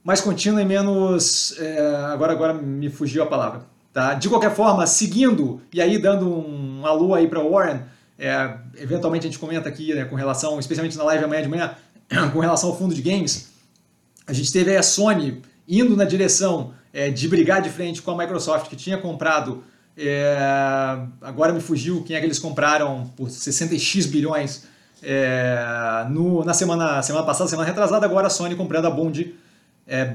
mais 0.02 0.22
contínua 0.22 0.62
e 0.62 0.66
menos 0.66 1.60
é, 1.60 1.86
agora 2.14 2.32
agora 2.32 2.54
me 2.54 2.90
fugiu 2.90 3.22
a 3.24 3.26
palavra, 3.26 3.66
tá? 3.92 4.14
De 4.14 4.30
qualquer 4.30 4.56
forma, 4.56 4.88
seguindo 4.88 5.60
e 5.74 5.82
aí 5.82 5.98
dando 5.98 6.30
um 6.30 6.86
alô 6.86 7.14
aí 7.14 7.28
para 7.28 7.44
Warren, 7.44 7.82
é, 8.18 8.58
eventualmente 8.78 9.28
a 9.28 9.30
gente 9.30 9.40
comenta 9.40 9.68
aqui 9.68 9.94
né, 9.94 10.06
com 10.06 10.16
relação, 10.16 10.58
especialmente 10.58 10.98
na 10.98 11.04
live 11.04 11.26
amanhã 11.26 11.42
de 11.42 11.50
manhã, 11.50 11.76
com 12.32 12.40
relação 12.40 12.70
ao 12.70 12.78
fundo 12.78 12.94
de 12.94 13.02
games, 13.02 13.50
a 14.26 14.34
gente 14.34 14.52
teve 14.52 14.76
a 14.76 14.84
Sony 14.84 15.42
indo 15.68 15.96
na 15.96 16.06
direção 16.06 16.74
é, 16.92 17.10
de 17.10 17.28
brigar 17.28 17.62
de 17.62 17.70
frente 17.70 18.02
com 18.02 18.12
a 18.12 18.18
Microsoft 18.18 18.70
que 18.70 18.76
tinha 18.76 18.98
comprado 18.98 19.64
é, 19.96 20.38
agora 21.22 21.54
me 21.54 21.62
fugiu 21.62 22.04
quem 22.04 22.16
é 22.16 22.20
que 22.20 22.26
eles 22.26 22.40
compraram 22.40 23.12
por 23.16 23.30
60x 23.30 24.08
bilhões 24.08 24.64
é, 25.02 26.06
no, 26.10 26.44
na 26.44 26.54
semana, 26.54 27.02
semana 27.04 27.26
passada, 27.26 27.50
semana 27.50 27.68
retrasada, 27.68 28.06
agora 28.06 28.28
a 28.28 28.30
Sony 28.30 28.56
comprando 28.56 28.86
a 28.86 28.90
Bond, 28.90 29.36
é, 29.86 30.12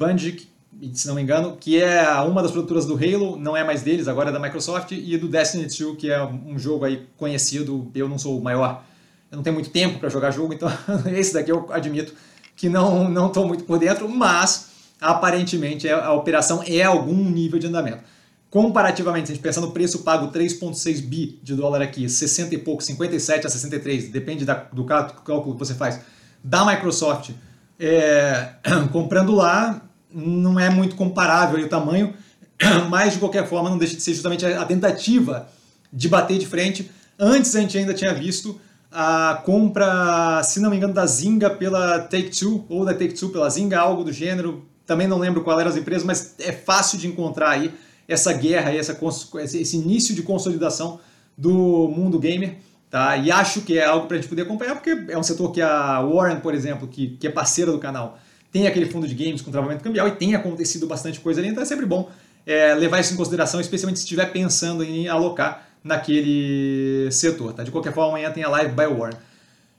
se 0.93 1.07
não 1.07 1.15
me 1.15 1.23
engano, 1.23 1.57
que 1.61 1.81
é 1.81 2.11
uma 2.23 2.43
das 2.43 2.51
produtoras 2.51 2.87
do 2.87 2.95
Halo, 2.95 3.37
não 3.37 3.57
é 3.57 3.63
mais 3.63 3.83
deles, 3.83 4.09
agora 4.09 4.31
é 4.31 4.33
da 4.33 4.41
Microsoft, 4.41 4.93
e 4.93 5.17
do 5.17 5.29
Destiny 5.29 5.65
2, 5.65 5.97
que 5.97 6.11
é 6.11 6.23
um 6.25 6.59
jogo 6.59 6.85
aí 6.85 7.07
conhecido, 7.17 7.91
eu 7.95 8.09
não 8.09 8.19
sou 8.19 8.39
o 8.39 8.43
maior, 8.43 8.83
eu 9.31 9.37
não 9.37 9.43
tenho 9.43 9.55
muito 9.55 9.71
tempo 9.71 9.99
para 9.99 10.09
jogar 10.09 10.31
jogo, 10.31 10.55
então 10.55 10.71
esse 11.13 11.33
daqui 11.35 11.51
eu 11.51 11.67
admito 11.71 12.15
que 12.57 12.69
não 12.69 13.09
não 13.09 13.29
estou 13.29 13.47
muito 13.47 13.65
por 13.65 13.79
dentro, 13.79 14.09
mas 14.09 14.69
aparentemente 15.01 15.87
é, 15.87 15.93
a 15.93 16.13
operação 16.13 16.63
é 16.67 16.83
algum 16.83 17.17
nível 17.31 17.59
de 17.59 17.67
andamento. 17.67 18.03
Comparativamente, 18.51 19.27
se 19.27 19.33
a 19.33 19.35
gente 19.35 19.43
pensar 19.43 19.61
no 19.61 19.73
preço 19.73 19.99
pago 20.01 20.33
3,6 20.33 21.03
bi 21.03 21.39
de 21.43 21.55
dólar 21.55 21.83
aqui, 21.83 22.09
60 22.09 22.55
e 22.55 22.59
pouco, 22.59 22.83
57 22.83 23.47
a 23.47 23.51
63, 23.51 24.09
depende 24.09 24.47
da, 24.47 24.55
do 24.55 24.85
cálculo 24.85 25.53
que 25.53 25.59
você 25.59 25.75
faz, 25.75 26.01
da 26.43 26.65
Microsoft, 26.65 27.31
é, 27.79 28.55
comprando 28.91 29.35
lá, 29.35 29.83
não 30.11 30.59
é 30.59 30.71
muito 30.71 30.97
comparável 30.97 31.63
o 31.63 31.69
tamanho, 31.69 32.15
mas 32.89 33.13
de 33.13 33.19
qualquer 33.19 33.47
forma 33.47 33.69
não 33.69 33.77
deixa 33.77 33.97
de 33.97 34.03
ser 34.03 34.15
justamente 34.15 34.47
a 34.47 34.65
tentativa 34.65 35.47
de 35.93 36.09
bater 36.09 36.39
de 36.39 36.47
frente. 36.47 36.91
Antes 37.19 37.55
a 37.55 37.61
gente 37.61 37.77
ainda 37.77 37.93
tinha 37.93 38.15
visto 38.15 38.59
a 38.91 39.43
compra, 39.45 40.43
se 40.43 40.61
não 40.61 40.71
me 40.71 40.77
engano, 40.77 40.95
da 40.95 41.07
Zynga 41.07 41.51
pela 41.51 41.99
Take-Two, 42.01 42.65
ou 42.69 42.85
da 42.85 42.93
Take-Two 42.93 43.31
pela 43.31 43.49
Zynga, 43.51 43.79
algo 43.79 44.03
do 44.03 44.13
gênero, 44.13 44.65
também 44.87 45.07
não 45.07 45.19
lembro 45.19 45.43
qual 45.43 45.61
eram 45.61 45.71
as 45.71 45.77
empresas, 45.77 46.05
mas 46.05 46.35
é 46.39 46.53
fácil 46.53 46.99
de 46.99 47.07
encontrar 47.07 47.51
aí 47.51 47.73
essa 48.09 48.33
guerra, 48.33 48.73
essa, 48.73 48.99
esse 49.43 49.77
início 49.77 50.15
de 50.15 50.23
consolidação 50.23 50.99
do 51.37 51.89
mundo 51.89 52.19
gamer. 52.19 52.57
Tá? 52.91 53.19
E 53.19 53.31
acho 53.31 53.61
que 53.61 53.79
é 53.79 53.85
algo 53.85 54.07
para 54.07 54.17
a 54.17 54.21
gente 54.21 54.31
poder 54.31 54.43
acompanhar, 54.43 54.75
porque 54.75 55.13
é 55.13 55.19
um 55.19 55.23
setor 55.23 55.53
que 55.53 55.61
a 55.61 56.01
Warren, 56.01 56.41
por 56.41 56.55
exemplo, 56.55 56.89
que, 56.89 57.19
que 57.21 57.27
é 57.27 57.31
parceira 57.31 57.71
do 57.71 57.79
canal, 57.79 58.19
tem 58.51 58.67
aquele 58.67 58.87
fundo 58.87 59.07
de 59.07 59.15
games 59.15 59.43
com 59.43 59.51
travamento 59.51 59.85
cambial 59.85 60.09
e 60.09 60.13
tem 60.13 60.35
acontecido 60.35 60.87
bastante 60.87 61.21
coisa 61.21 61.39
ali, 61.39 61.51
então 61.51 61.63
é 61.63 61.67
sempre 61.67 61.85
bom 61.85 62.11
é, 62.47 62.75
levar 62.75 62.99
isso 62.99 63.13
em 63.13 63.17
consideração, 63.19 63.61
especialmente 63.61 63.99
se 63.99 64.07
estiver 64.07 64.33
pensando 64.33 64.83
em 64.83 65.07
alocar 65.07 65.68
naquele 65.83 67.11
setor. 67.11 67.53
Tá? 67.53 67.63
De 67.63 67.71
qualquer 67.71 67.93
forma, 67.93 68.11
amanhã 68.11 68.31
tem 68.31 68.45
a 68.45 68.49
live 68.49 68.73
by 68.73 68.87
Warren. 68.87 69.17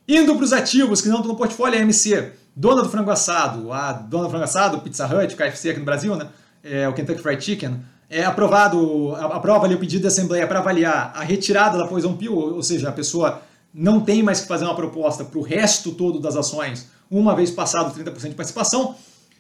Indo 0.08 0.36
para 0.36 0.44
os 0.44 0.54
ativos 0.54 1.02
que 1.02 1.08
não 1.08 1.18
estão 1.18 1.32
no 1.32 1.38
portfólio, 1.38 1.78
a 1.78 1.82
MC, 1.82 2.32
dona 2.56 2.82
do 2.82 2.90
frango 2.90 3.12
assado, 3.12 3.72
a 3.72 3.92
dona 3.94 4.24
do 4.24 4.30
frango 4.30 4.46
assado, 4.46 4.80
Pizza 4.80 5.06
Hut, 5.06 5.36
KFC 5.36 5.70
aqui 5.70 5.80
no 5.80 5.86
Brasil, 5.86 6.16
né? 6.16 6.28
É, 6.64 6.88
o 6.88 6.94
Kentucky 6.94 7.22
Fried 7.22 7.44
Chicken, 7.44 7.80
é 8.10 8.24
aprovado, 8.26 9.16
aprova 9.16 9.66
ali 9.66 9.76
o 9.76 9.80
pedido 9.80 10.02
da 10.02 10.08
Assembleia 10.08 10.48
para 10.48 10.60
avaliar 10.60 11.14
a 11.16 11.24
retirada 11.24 11.78
da 11.78 11.86
Poison 11.86 12.18
Pill, 12.18 12.34
ou 12.36 12.64
seja, 12.64 12.90
a 12.90 12.92
pessoa 12.92 13.42
não 13.72 14.02
tem 14.02 14.24
mais 14.24 14.42
que 14.42 14.48
fazer 14.48 14.66
uma 14.66 14.76
proposta 14.76 15.24
para 15.24 15.38
o 15.38 15.44
resto 15.44 15.92
todo 15.92 16.20
das 16.20 16.36
ações, 16.36 16.88
uma 17.10 17.36
vez 17.36 17.52
passado 17.52 17.94
30% 17.98 18.30
de 18.30 18.36
participação. 18.36 18.96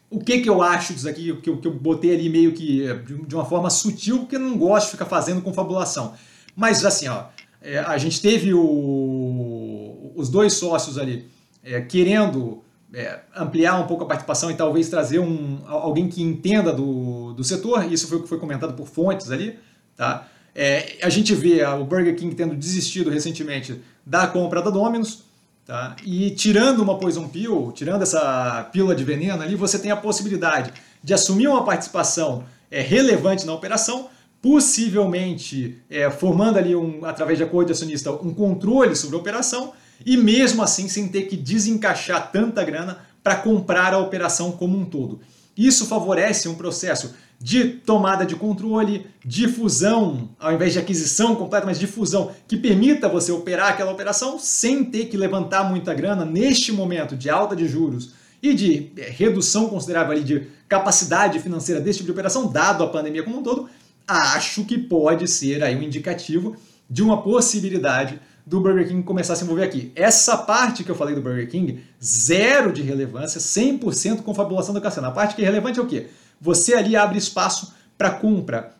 O 0.09 0.19
que, 0.19 0.39
que 0.39 0.49
eu 0.49 0.61
acho 0.61 0.93
disso 0.93 1.09
aqui, 1.09 1.35
que 1.37 1.49
eu, 1.49 1.57
que 1.57 1.67
eu 1.67 1.73
botei 1.73 2.13
ali 2.13 2.29
meio 2.29 2.51
que 2.51 2.85
de 3.27 3.35
uma 3.35 3.45
forma 3.45 3.69
sutil, 3.69 4.19
porque 4.19 4.35
eu 4.35 4.39
não 4.39 4.57
gosto 4.57 4.85
de 4.85 4.91
ficar 4.91 5.05
fazendo 5.05 5.41
confabulação. 5.41 6.13
Mas 6.59 6.85
assim, 6.85 7.07
ó, 7.07 7.23
é, 7.61 7.79
a 7.79 7.97
gente 7.97 8.21
teve 8.21 8.53
o, 8.53 10.11
os 10.13 10.27
dois 10.27 10.53
sócios 10.53 10.97
ali 10.97 11.25
é, 11.63 11.79
querendo 11.79 12.61
é, 12.93 13.19
ampliar 13.33 13.79
um 13.79 13.87
pouco 13.87 14.03
a 14.03 14.05
participação 14.05 14.51
e 14.51 14.55
talvez 14.55 14.89
trazer 14.89 15.19
um, 15.19 15.61
alguém 15.65 16.09
que 16.09 16.21
entenda 16.21 16.73
do, 16.73 17.31
do 17.31 17.45
setor, 17.45 17.89
isso 17.89 18.09
foi 18.09 18.17
o 18.17 18.23
que 18.23 18.27
foi 18.27 18.37
comentado 18.37 18.73
por 18.73 18.87
fontes 18.87 19.31
ali, 19.31 19.57
tá? 19.95 20.27
É, 20.53 20.97
a 21.01 21.07
gente 21.07 21.33
vê 21.33 21.63
o 21.63 21.85
Burger 21.85 22.13
King 22.17 22.35
tendo 22.35 22.53
desistido 22.55 23.09
recentemente 23.09 23.81
da 24.05 24.27
compra 24.27 24.61
da 24.61 24.69
Domino's, 24.69 25.23
tá? 25.65 25.95
e 26.03 26.31
tirando 26.31 26.81
uma 26.81 26.97
Poison 26.97 27.29
Pill, 27.29 27.71
tirando 27.73 28.01
essa 28.01 28.67
pílula 28.73 28.93
de 28.93 29.05
veneno 29.05 29.41
ali, 29.41 29.55
você 29.55 29.79
tem 29.79 29.91
a 29.91 29.95
possibilidade 29.95 30.73
de 31.01 31.13
assumir 31.13 31.47
uma 31.47 31.63
participação 31.63 32.43
é, 32.69 32.81
relevante 32.81 33.45
na 33.45 33.53
operação, 33.53 34.09
possivelmente 34.41 35.77
é, 35.89 36.09
formando 36.09 36.57
ali, 36.57 36.75
um, 36.75 37.03
através 37.03 37.37
de 37.37 37.43
acordo 37.43 37.67
de 37.67 37.73
acionista, 37.73 38.11
um 38.11 38.33
controle 38.33 38.95
sobre 38.95 39.15
a 39.15 39.19
operação, 39.19 39.73
e 40.05 40.15
mesmo 40.15 40.63
assim 40.63 40.87
sem 40.87 41.07
ter 41.07 41.23
que 41.23 41.35
desencaixar 41.35 42.31
tanta 42.31 42.63
grana 42.63 42.99
para 43.21 43.35
comprar 43.35 43.93
a 43.93 43.99
operação 43.99 44.51
como 44.51 44.77
um 44.77 44.85
todo. 44.85 45.19
Isso 45.57 45.85
favorece 45.85 46.47
um 46.47 46.55
processo 46.55 47.13
de 47.37 47.65
tomada 47.65 48.25
de 48.25 48.35
controle, 48.35 49.07
de 49.23 49.47
fusão, 49.47 50.29
ao 50.39 50.53
invés 50.53 50.73
de 50.73 50.79
aquisição 50.79 51.35
completa, 51.35 51.65
mas 51.65 51.79
de 51.79 51.87
fusão, 51.87 52.31
que 52.47 52.57
permita 52.57 53.07
você 53.07 53.31
operar 53.31 53.71
aquela 53.71 53.91
operação 53.91 54.37
sem 54.39 54.83
ter 54.83 55.05
que 55.05 55.17
levantar 55.17 55.63
muita 55.63 55.93
grana 55.93 56.25
neste 56.25 56.71
momento 56.71 57.15
de 57.15 57.29
alta 57.29 57.55
de 57.55 57.67
juros 57.67 58.13
e 58.41 58.53
de 58.53 58.91
é, 58.97 59.09
redução 59.09 59.67
considerável 59.67 60.13
ali 60.13 60.23
de 60.23 60.47
capacidade 60.67 61.39
financeira 61.39 61.81
desse 61.81 61.99
tipo 61.99 62.07
de 62.07 62.11
operação, 62.11 62.47
dado 62.51 62.83
a 62.83 62.87
pandemia 62.87 63.23
como 63.23 63.39
um 63.39 63.43
todo, 63.43 63.69
acho 64.09 64.65
que 64.65 64.77
pode 64.77 65.27
ser 65.27 65.63
aí 65.63 65.75
um 65.75 65.83
indicativo 65.83 66.55
de 66.89 67.03
uma 67.03 67.21
possibilidade 67.21 68.19
do 68.45 68.59
Burger 68.59 68.87
King 68.87 69.03
começar 69.03 69.33
a 69.33 69.35
se 69.35 69.43
envolver 69.43 69.63
aqui. 69.63 69.91
Essa 69.95 70.35
parte 70.35 70.83
que 70.83 70.89
eu 70.89 70.95
falei 70.95 71.13
do 71.13 71.21
Burger 71.21 71.47
King, 71.47 71.83
zero 72.03 72.73
de 72.73 72.81
relevância, 72.81 73.39
100% 73.39 74.23
confabulação 74.23 74.73
do 74.73 74.81
Cassiano. 74.81 75.07
A 75.07 75.11
parte 75.11 75.35
que 75.35 75.43
é 75.43 75.45
relevante 75.45 75.79
é 75.79 75.83
o 75.83 75.85
quê? 75.85 76.07
Você 76.41 76.73
ali 76.73 76.95
abre 76.95 77.19
espaço 77.19 77.73
para 77.95 78.09
compra 78.09 78.71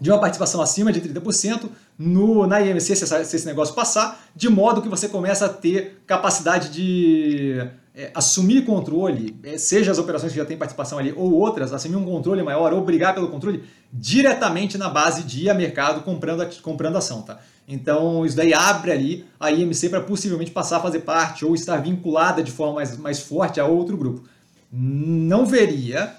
de 0.00 0.10
uma 0.10 0.18
participação 0.18 0.62
acima 0.62 0.90
de 0.90 1.00
30% 1.00 1.68
no, 1.98 2.46
na 2.46 2.60
IMC, 2.60 2.96
se, 2.96 3.06
se 3.06 3.36
esse 3.36 3.46
negócio 3.46 3.74
passar, 3.74 4.24
de 4.34 4.48
modo 4.48 4.80
que 4.80 4.88
você 4.88 5.08
começa 5.08 5.46
a 5.46 5.48
ter 5.48 6.02
capacidade 6.06 6.70
de 6.70 7.68
é, 7.94 8.10
assumir 8.14 8.64
controle, 8.64 9.36
é, 9.42 9.58
seja 9.58 9.90
as 9.90 9.98
operações 9.98 10.32
que 10.32 10.38
já 10.38 10.44
têm 10.44 10.56
participação 10.56 10.98
ali 10.98 11.12
ou 11.14 11.32
outras, 11.32 11.72
assumir 11.72 11.96
um 11.96 12.04
controle 12.04 12.42
maior 12.42 12.72
ou 12.72 12.82
pelo 12.82 13.28
controle 13.28 13.64
diretamente 13.92 14.78
na 14.78 14.88
base 14.88 15.22
de 15.24 15.44
ir 15.44 15.50
a 15.50 15.54
mercado 15.54 16.02
comprando, 16.02 16.46
comprando 16.62 16.96
ação. 16.96 17.20
Tá? 17.20 17.38
Então, 17.68 18.24
isso 18.24 18.36
daí 18.36 18.54
abre 18.54 18.90
ali 18.90 19.24
a 19.38 19.50
IMC 19.50 19.90
para 19.90 20.00
possivelmente 20.00 20.50
passar 20.50 20.78
a 20.78 20.80
fazer 20.80 21.00
parte 21.00 21.44
ou 21.44 21.54
estar 21.54 21.76
vinculada 21.76 22.42
de 22.42 22.50
forma 22.50 22.74
mais, 22.74 22.96
mais 22.96 23.20
forte 23.20 23.60
a 23.60 23.66
outro 23.66 23.96
grupo. 23.96 24.24
Não 24.72 25.44
veria 25.44 26.14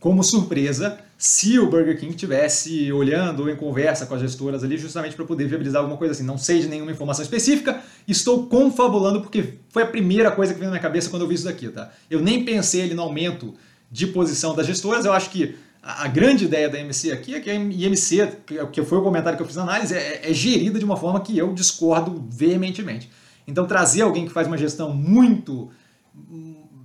como 0.00 0.24
surpresa 0.24 0.98
se 1.22 1.56
o 1.56 1.70
Burger 1.70 1.96
King 2.00 2.12
tivesse 2.16 2.92
olhando 2.92 3.44
ou 3.44 3.48
em 3.48 3.54
conversa 3.54 4.06
com 4.06 4.14
as 4.16 4.20
gestoras 4.20 4.64
ali 4.64 4.76
justamente 4.76 5.14
para 5.14 5.24
poder 5.24 5.46
viabilizar 5.46 5.80
alguma 5.80 5.96
coisa 5.96 6.10
assim. 6.10 6.24
Não 6.24 6.36
sei 6.36 6.58
de 6.58 6.66
nenhuma 6.66 6.90
informação 6.90 7.22
específica, 7.22 7.80
estou 8.08 8.48
confabulando 8.48 9.20
porque 9.20 9.54
foi 9.68 9.84
a 9.84 9.86
primeira 9.86 10.32
coisa 10.32 10.52
que 10.52 10.58
veio 10.58 10.68
na 10.68 10.72
minha 10.72 10.82
cabeça 10.82 11.08
quando 11.08 11.22
eu 11.22 11.28
vi 11.28 11.36
isso 11.36 11.44
daqui, 11.44 11.68
tá? 11.68 11.92
Eu 12.10 12.20
nem 12.20 12.44
pensei 12.44 12.82
ali 12.82 12.92
no 12.92 13.02
aumento 13.02 13.54
de 13.88 14.08
posição 14.08 14.52
das 14.52 14.66
gestoras, 14.66 15.04
eu 15.04 15.12
acho 15.12 15.30
que 15.30 15.54
a, 15.80 16.08
grande 16.08 16.44
ideia 16.46 16.68
da 16.68 16.80
MC 16.80 17.12
aqui 17.12 17.36
é 17.36 17.40
que 17.40 17.48
a 17.48 17.54
IMC, 17.54 18.38
que 18.72 18.82
foi 18.82 18.98
o 18.98 19.02
comentário 19.02 19.36
que 19.36 19.44
eu 19.44 19.46
fiz 19.46 19.54
na 19.54 19.62
análise, 19.62 19.94
é, 19.94 20.28
é 20.28 20.34
gerida 20.34 20.76
de 20.76 20.84
uma 20.84 20.96
forma 20.96 21.20
que 21.20 21.38
eu 21.38 21.54
discordo 21.54 22.26
veementemente. 22.30 23.08
Então, 23.46 23.64
trazer 23.64 24.02
alguém 24.02 24.26
que 24.26 24.32
faz 24.32 24.48
uma 24.48 24.58
gestão 24.58 24.92
muito. 24.92 25.70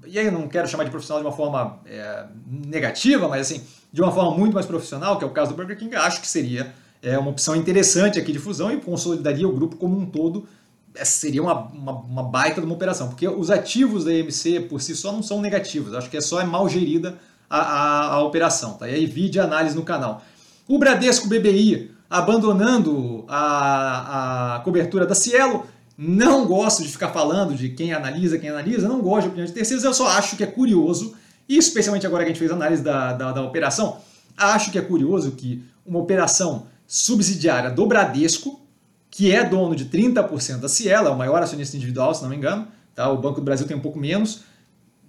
E 0.07 0.17
aí 0.17 0.25
eu 0.25 0.31
não 0.31 0.47
quero 0.47 0.67
chamar 0.67 0.83
de 0.83 0.89
profissional 0.89 1.21
de 1.21 1.27
uma 1.27 1.35
forma 1.35 1.79
é, 1.85 2.25
negativa, 2.49 3.27
mas 3.27 3.41
assim, 3.41 3.63
de 3.91 4.01
uma 4.01 4.11
forma 4.11 4.37
muito 4.37 4.53
mais 4.53 4.65
profissional, 4.65 5.17
que 5.17 5.23
é 5.23 5.27
o 5.27 5.31
caso 5.31 5.51
do 5.51 5.57
Burger 5.57 5.77
King, 5.77 5.95
acho 5.95 6.21
que 6.21 6.27
seria 6.27 6.73
é, 7.01 7.17
uma 7.17 7.29
opção 7.29 7.55
interessante 7.55 8.19
aqui 8.19 8.31
de 8.31 8.39
fusão 8.39 8.71
e 8.71 8.77
consolidaria 8.77 9.47
o 9.47 9.53
grupo 9.53 9.75
como 9.75 9.97
um 9.97 10.05
todo. 10.05 10.47
É, 10.95 11.05
seria 11.05 11.41
uma, 11.41 11.53
uma, 11.53 11.91
uma, 11.91 12.23
baita 12.23 12.59
de 12.59 12.65
uma 12.65 12.75
operação, 12.75 13.07
porque 13.09 13.27
os 13.27 13.51
ativos 13.51 14.05
da 14.05 14.13
EMC 14.13 14.61
por 14.61 14.81
si 14.81 14.95
só 14.95 15.11
não 15.11 15.21
são 15.21 15.41
negativos, 15.41 15.93
acho 15.93 16.09
que 16.09 16.17
é 16.17 16.21
só 16.21 16.41
é 16.41 16.43
mal 16.43 16.67
gerida 16.67 17.17
a, 17.49 17.59
a, 17.59 18.13
a 18.13 18.23
operação. 18.23 18.73
Tá? 18.73 18.89
E 18.89 18.95
aí, 18.95 19.05
vídeo 19.05 19.43
análise 19.43 19.75
no 19.75 19.83
canal. 19.83 20.23
O 20.67 20.79
Bradesco 20.79 21.27
BBI 21.27 21.97
abandonando 22.09 23.25
a, 23.27 24.55
a 24.55 24.59
cobertura 24.61 25.05
da 25.05 25.15
Cielo. 25.15 25.65
Não 25.97 26.45
gosto 26.45 26.83
de 26.83 26.89
ficar 26.89 27.09
falando 27.09 27.55
de 27.55 27.69
quem 27.69 27.91
analisa, 27.91 28.37
quem 28.37 28.49
analisa, 28.49 28.87
não 28.87 29.01
gosto 29.01 29.23
de 29.23 29.27
opinião 29.29 29.47
de 29.47 29.53
terceiros, 29.53 29.83
eu 29.83 29.93
só 29.93 30.07
acho 30.09 30.35
que 30.35 30.43
é 30.43 30.47
curioso, 30.47 31.15
e 31.49 31.57
especialmente 31.57 32.05
agora 32.05 32.23
que 32.23 32.29
a 32.29 32.33
gente 32.33 32.39
fez 32.39 32.51
a 32.51 32.53
análise 32.53 32.83
da, 32.83 33.13
da, 33.13 33.31
da 33.31 33.41
operação, 33.41 33.97
acho 34.37 34.71
que 34.71 34.77
é 34.77 34.81
curioso 34.81 35.31
que 35.31 35.63
uma 35.83 35.97
operação 35.97 36.67
subsidiária 36.85 37.71
do 37.71 37.87
Bradesco, 37.87 38.61
que 39.09 39.33
é 39.33 39.43
dono 39.43 39.75
de 39.75 39.85
30% 39.85 40.59
da 40.59 40.69
Cielo, 40.69 41.07
é 41.07 41.11
o 41.11 41.17
maior 41.17 41.41
acionista 41.41 41.75
individual, 41.75 42.13
se 42.13 42.21
não 42.21 42.29
me 42.29 42.35
engano, 42.35 42.67
tá? 42.93 43.09
o 43.09 43.17
Banco 43.17 43.39
do 43.39 43.45
Brasil 43.45 43.65
tem 43.65 43.75
um 43.75 43.81
pouco 43.81 43.97
menos, 43.97 44.41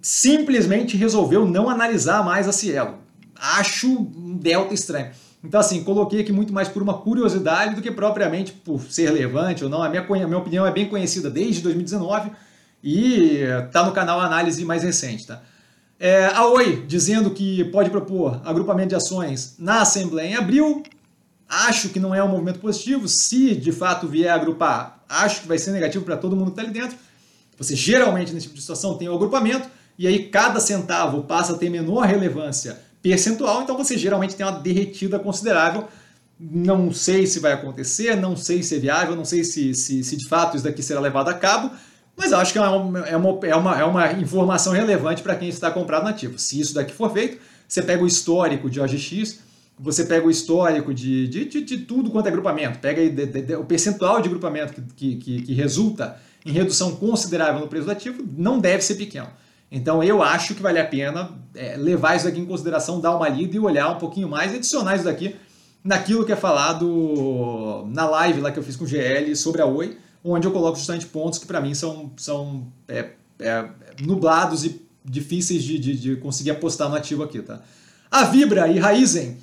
simplesmente 0.01 0.97
resolveu 0.97 1.45
não 1.45 1.69
analisar 1.69 2.23
mais 2.23 2.47
a 2.47 2.51
Cielo. 2.51 2.95
Acho 3.35 3.87
um 3.89 4.35
delta 4.35 4.73
estranho. 4.73 5.11
Então, 5.43 5.59
assim, 5.59 5.83
coloquei 5.83 6.21
aqui 6.21 6.33
muito 6.33 6.51
mais 6.51 6.67
por 6.67 6.81
uma 6.81 6.95
curiosidade 6.95 7.75
do 7.75 7.81
que 7.81 7.89
propriamente 7.89 8.51
por 8.51 8.81
ser 8.81 9.05
relevante 9.05 9.63
ou 9.63 9.69
não. 9.69 9.81
A 9.81 9.89
minha, 9.89 10.01
a 10.01 10.27
minha 10.27 10.37
opinião 10.37 10.65
é 10.65 10.71
bem 10.71 10.87
conhecida 10.87 11.29
desde 11.29 11.61
2019 11.61 12.31
e 12.83 13.37
está 13.65 13.85
no 13.85 13.93
canal 13.93 14.19
Análise 14.19 14.65
mais 14.65 14.83
recente. 14.83 15.27
Tá? 15.27 15.41
É, 15.97 16.25
a 16.25 16.45
Oi 16.47 16.85
dizendo 16.87 17.31
que 17.31 17.63
pode 17.65 17.89
propor 17.89 18.41
agrupamento 18.43 18.89
de 18.89 18.95
ações 18.95 19.55
na 19.57 19.81
Assembleia 19.81 20.31
em 20.31 20.35
abril. 20.35 20.83
Acho 21.47 21.89
que 21.89 21.99
não 21.99 22.13
é 22.13 22.23
um 22.23 22.27
movimento 22.27 22.59
positivo. 22.59 23.07
Se 23.07 23.55
de 23.55 23.71
fato 23.71 24.07
vier 24.07 24.31
agrupar, 24.33 25.03
acho 25.07 25.41
que 25.41 25.47
vai 25.47 25.57
ser 25.57 25.71
negativo 25.71 26.03
para 26.03 26.17
todo 26.17 26.35
mundo 26.35 26.51
que 26.51 26.59
está 26.59 26.61
ali 26.61 26.71
dentro. 26.71 26.97
Você 27.57 27.75
geralmente, 27.75 28.33
nesse 28.33 28.45
tipo 28.45 28.55
de 28.55 28.61
situação, 28.61 28.97
tem 28.97 29.07
o 29.07 29.15
agrupamento 29.15 29.67
e 29.97 30.05
aí 30.05 30.29
cada 30.29 30.59
centavo 30.59 31.23
passa 31.23 31.53
a 31.53 31.57
ter 31.57 31.69
menor 31.69 32.05
relevância 32.05 32.79
percentual, 33.01 33.61
então 33.61 33.77
você 33.77 33.97
geralmente 33.97 34.35
tem 34.35 34.45
uma 34.45 34.59
derretida 34.59 35.19
considerável. 35.19 35.87
Não 36.39 36.91
sei 36.93 37.27
se 37.27 37.39
vai 37.39 37.51
acontecer, 37.53 38.15
não 38.15 38.35
sei 38.35 38.63
se 38.63 38.75
é 38.75 38.79
viável, 38.79 39.15
não 39.15 39.25
sei 39.25 39.43
se, 39.43 39.73
se, 39.73 40.03
se 40.03 40.15
de 40.15 40.27
fato 40.27 40.55
isso 40.55 40.63
daqui 40.63 40.81
será 40.81 40.99
levado 40.99 41.27
a 41.27 41.33
cabo, 41.33 41.71
mas 42.15 42.31
acho 42.31 42.53
que 42.53 42.59
é 42.59 42.61
uma, 42.61 42.99
é 42.99 43.17
uma, 43.17 43.39
é 43.43 43.55
uma, 43.55 43.79
é 43.79 43.83
uma 43.83 44.11
informação 44.13 44.73
relevante 44.73 45.21
para 45.21 45.35
quem 45.35 45.49
está 45.49 45.69
comprado 45.69 46.03
nativo. 46.03 46.37
Se 46.39 46.59
isso 46.59 46.73
daqui 46.73 46.93
for 46.93 47.11
feito, 47.11 47.39
você 47.67 47.81
pega 47.81 48.03
o 48.03 48.07
histórico 48.07 48.69
de 48.69 48.79
OGX, 48.79 49.39
você 49.77 50.03
pega 50.03 50.27
o 50.27 50.31
histórico 50.31 50.93
de, 50.93 51.27
de, 51.27 51.45
de, 51.45 51.61
de 51.61 51.77
tudo 51.77 52.11
quanto 52.11 52.25
é 52.25 52.29
agrupamento, 52.29 52.79
pega 52.79 53.09
de, 53.09 53.55
o 53.55 53.63
percentual 53.63 54.21
de 54.21 54.27
agrupamento 54.27 54.81
que, 54.95 55.15
que, 55.15 55.41
que 55.41 55.53
resulta 55.53 56.19
em 56.45 56.51
redução 56.51 56.95
considerável 56.95 57.61
no 57.61 57.67
preço 57.67 57.85
do 57.85 57.91
ativo, 57.91 58.23
não 58.37 58.59
deve 58.59 58.83
ser 58.83 58.95
pequeno. 58.95 59.27
Então 59.71 60.03
eu 60.03 60.23
acho 60.23 60.55
que 60.55 60.61
vale 60.61 60.79
a 60.79 60.85
pena 60.85 61.31
é, 61.55 61.77
levar 61.77 62.15
isso 62.15 62.27
aqui 62.27 62.39
em 62.39 62.45
consideração, 62.45 62.99
dar 62.99 63.15
uma 63.15 63.29
lida 63.29 63.55
e 63.55 63.59
olhar 63.59 63.89
um 63.89 63.97
pouquinho 63.97 64.27
mais, 64.27 64.53
adicionar 64.53 64.95
isso 64.95 65.05
daqui 65.05 65.35
naquilo 65.83 66.25
que 66.25 66.31
é 66.31 66.35
falado 66.35 67.85
na 67.87 68.07
live 68.07 68.41
lá 68.41 68.51
que 68.51 68.59
eu 68.59 68.63
fiz 68.63 68.75
com 68.75 68.83
o 68.83 68.87
GL 68.87 69.35
sobre 69.35 69.61
a 69.61 69.65
Oi, 69.65 69.97
onde 70.23 70.45
eu 70.45 70.51
coloco 70.51 70.77
justamente 70.77 71.05
pontos 71.05 71.39
que 71.39 71.45
para 71.45 71.61
mim 71.61 71.73
são, 71.73 72.11
são 72.17 72.67
é, 72.87 73.11
é, 73.39 73.69
nublados 74.01 74.65
e 74.65 74.81
difíceis 75.03 75.63
de, 75.63 75.79
de, 75.79 75.95
de, 75.97 76.15
conseguir 76.17 76.51
apostar 76.51 76.89
no 76.89 76.95
ativo 76.95 77.23
aqui. 77.23 77.41
Tá? 77.41 77.61
A 78.11 78.25
Vibra 78.25 78.67
e 78.67 78.77
Raizen, 78.77 79.37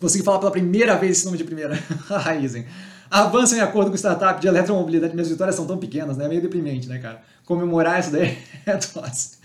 consegui 0.00 0.24
falar 0.24 0.38
pela 0.38 0.50
primeira 0.50 0.96
vez 0.96 1.18
esse 1.18 1.24
nome 1.24 1.38
de 1.38 1.44
primeira, 1.44 1.78
Raizen, 2.08 2.66
avançam 3.10 3.58
em 3.58 3.60
acordo 3.60 3.90
com 3.90 3.96
startup 3.96 4.40
de 4.40 4.46
eletromobilidade, 4.46 5.14
minhas 5.14 5.28
vitórias 5.28 5.56
são 5.56 5.66
tão 5.66 5.78
pequenas, 5.78 6.16
né? 6.16 6.26
É 6.26 6.28
meio 6.28 6.40
deprimente, 6.40 6.88
né, 6.88 6.98
cara? 6.98 7.20
comemorar 7.50 7.98
isso 7.98 8.12
daí 8.12 8.38
é 8.64 8.76
tosse. 8.76 9.38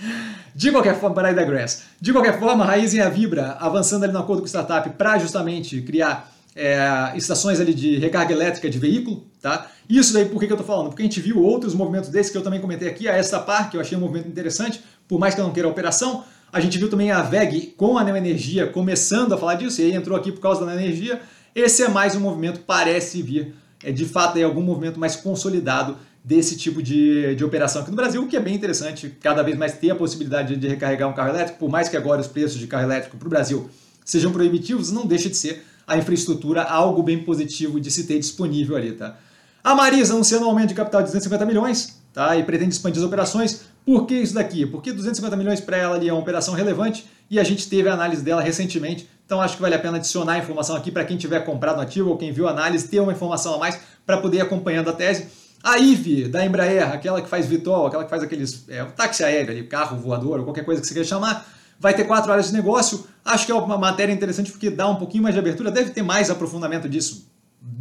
De 0.54 0.71
qualquer 0.71 0.99
forma, 0.99 1.15
para 1.15 1.34
Grass. 1.34 1.86
De 1.99 2.12
qualquer 2.12 2.39
forma, 2.39 2.63
a 2.63 2.67
Raiz 2.67 2.93
e 2.93 3.01
a 3.01 3.10
Vibra 3.10 3.58
avançando 3.60 4.04
ali 4.04 4.13
no 4.13 4.19
acordo 4.19 4.41
com 4.43 4.47
startup 4.47 4.88
para 4.91 5.17
justamente 5.17 5.82
criar 5.82 6.32
é, 6.56 7.12
estações 7.15 7.60
ali 7.60 7.73
de 7.73 7.97
recarga 7.97 8.32
elétrica 8.32 8.69
de 8.69 8.78
veículo, 8.78 9.25
tá? 9.41 9.67
Isso 9.89 10.13
daí 10.13 10.25
por 10.25 10.39
que, 10.39 10.45
que 10.45 10.54
eu 10.54 10.58
tô 10.58 10.63
falando? 10.63 10.89
Porque 10.89 11.01
a 11.01 11.06
gente 11.06 11.19
viu 11.19 11.41
outros 11.41 11.73
movimentos 11.73 12.10
desses 12.10 12.32
que 12.32 12.38
eu 12.38 12.43
também 12.43 12.62
comentei 12.62 12.88
aqui, 12.88 13.10
a 13.10 13.13
Esta 13.13 13.39
Par, 13.39 13.71
que 13.71 13.75
eu 13.75 13.82
achei 13.82 13.97
um 13.97 14.01
movimento 14.01 14.30
interessante, 14.30 14.84
por 15.08 15.19
mais 15.19 15.34
que 15.34 15.41
eu 15.41 15.45
não 15.45 15.51
queira 15.51 15.67
a 15.67 15.71
operação. 15.71 16.23
A 16.54 16.60
gente 16.60 16.78
viu 16.78 16.89
também 16.89 17.12
a 17.12 17.23
VEG 17.23 17.73
com 17.75 17.97
a 17.97 18.04
Neoenergia 18.04 18.67
começando 18.67 19.34
a 19.34 19.38
falar 19.38 19.56
disso, 19.56 19.82
e 19.82 19.86
aí 19.86 19.93
entrou 19.93 20.15
aqui 20.15 20.32
por 20.32 20.41
causa 20.41 20.62
da 20.62 20.67
Neoenergia. 20.67 21.19
Esse 21.55 21.83
é 21.83 21.87
mais 21.87 22.13
um 22.17 22.19
movimento, 22.19 22.59
parece 22.67 23.21
vir, 23.21 23.55
é, 23.81 23.89
de 23.89 24.03
fato, 24.03 24.37
é 24.37 24.43
algum 24.43 24.61
movimento 24.61 24.99
mais 24.99 25.15
consolidado 25.15 25.97
desse 26.21 26.57
tipo 26.57 26.83
de, 26.83 27.33
de 27.33 27.45
operação 27.45 27.81
aqui 27.81 27.91
no 27.91 27.95
Brasil, 27.95 28.21
o 28.21 28.27
que 28.27 28.35
é 28.35 28.41
bem 28.41 28.53
interessante, 28.53 29.15
cada 29.21 29.41
vez 29.41 29.57
mais 29.57 29.77
ter 29.77 29.89
a 29.89 29.95
possibilidade 29.95 30.57
de 30.57 30.67
recarregar 30.67 31.07
um 31.07 31.13
carro 31.13 31.29
elétrico, 31.29 31.57
por 31.57 31.69
mais 31.69 31.87
que 31.87 31.95
agora 31.95 32.19
os 32.19 32.27
preços 32.27 32.59
de 32.59 32.67
carro 32.67 32.83
elétrico 32.83 33.15
para 33.15 33.25
o 33.25 33.29
Brasil 33.29 33.69
sejam 34.03 34.33
proibitivos, 34.33 34.91
não 34.91 35.05
deixa 35.05 35.29
de 35.29 35.37
ser 35.37 35.63
a 35.87 35.97
infraestrutura 35.97 36.61
algo 36.61 37.01
bem 37.01 37.23
positivo 37.23 37.79
de 37.79 37.89
se 37.89 38.03
ter 38.03 38.19
disponível 38.19 38.75
ali, 38.75 38.91
tá? 38.91 39.17
A 39.63 39.73
Marisa 39.73 40.13
anunciando 40.13 40.45
um 40.45 40.49
aumento 40.49 40.69
de 40.69 40.75
capital 40.75 41.01
de 41.03 41.05
250 41.05 41.45
milhões, 41.45 42.01
tá? 42.13 42.35
E 42.35 42.43
pretende 42.43 42.75
expandir 42.75 42.99
as 42.99 43.07
operações. 43.07 43.61
Por 43.85 44.05
que 44.05 44.15
isso 44.15 44.33
daqui? 44.33 44.65
Porque 44.65 44.91
250 44.91 45.37
milhões 45.37 45.61
para 45.61 45.77
ela 45.77 45.95
ali 45.95 46.09
é 46.09 46.11
uma 46.11 46.21
operação 46.21 46.53
relevante 46.53 47.05
e 47.31 47.39
a 47.39 47.43
gente 47.45 47.69
teve 47.69 47.87
a 47.87 47.93
análise 47.93 48.21
dela 48.21 48.41
recentemente, 48.41 49.07
então 49.25 49.41
acho 49.41 49.55
que 49.55 49.61
vale 49.61 49.73
a 49.73 49.79
pena 49.79 49.97
adicionar 49.97 50.33
a 50.33 50.38
informação 50.38 50.75
aqui 50.75 50.91
para 50.91 51.03
quem 51.03 51.17
tiver 51.17 51.39
comprado 51.41 51.81
ativo 51.81 52.11
ou 52.11 52.17
quem 52.17 52.31
viu 52.31 52.47
a 52.47 52.51
análise, 52.51 52.88
ter 52.88 52.99
uma 52.99 53.11
informação 53.11 53.55
a 53.55 53.57
mais 53.57 53.79
para 54.05 54.17
poder 54.17 54.38
ir 54.38 54.41
acompanhando 54.41 54.89
a 54.89 54.93
tese. 54.93 55.27
A 55.63 55.79
IVE, 55.79 56.27
da 56.27 56.45
Embraer, 56.45 56.93
aquela 56.93 57.19
que 57.21 57.27
faz 57.27 57.47
Vitol, 57.47 57.88
aquela 57.88 58.03
que 58.03 58.09
faz 58.09 58.21
aqueles 58.21 58.69
é, 58.69 58.83
táxi 58.85 59.23
aéreo 59.23 59.51
ali, 59.51 59.63
carro 59.63 59.97
voador 59.97 60.39
ou 60.39 60.45
qualquer 60.45 60.63
coisa 60.63 60.79
que 60.79 60.85
você 60.85 60.93
queira 60.93 61.09
chamar, 61.09 61.43
vai 61.79 61.95
ter 61.95 62.03
quatro 62.03 62.31
áreas 62.31 62.49
de 62.49 62.53
negócio. 62.53 63.07
Acho 63.23 63.47
que 63.47 63.51
é 63.51 63.55
uma 63.55 63.77
matéria 63.77 64.13
interessante 64.13 64.51
porque 64.51 64.69
dá 64.69 64.88
um 64.88 64.97
pouquinho 64.97 65.23
mais 65.23 65.33
de 65.33 65.39
abertura, 65.39 65.71
deve 65.71 65.89
ter 65.89 66.03
mais 66.03 66.29
aprofundamento 66.29 66.88
disso 66.88 67.27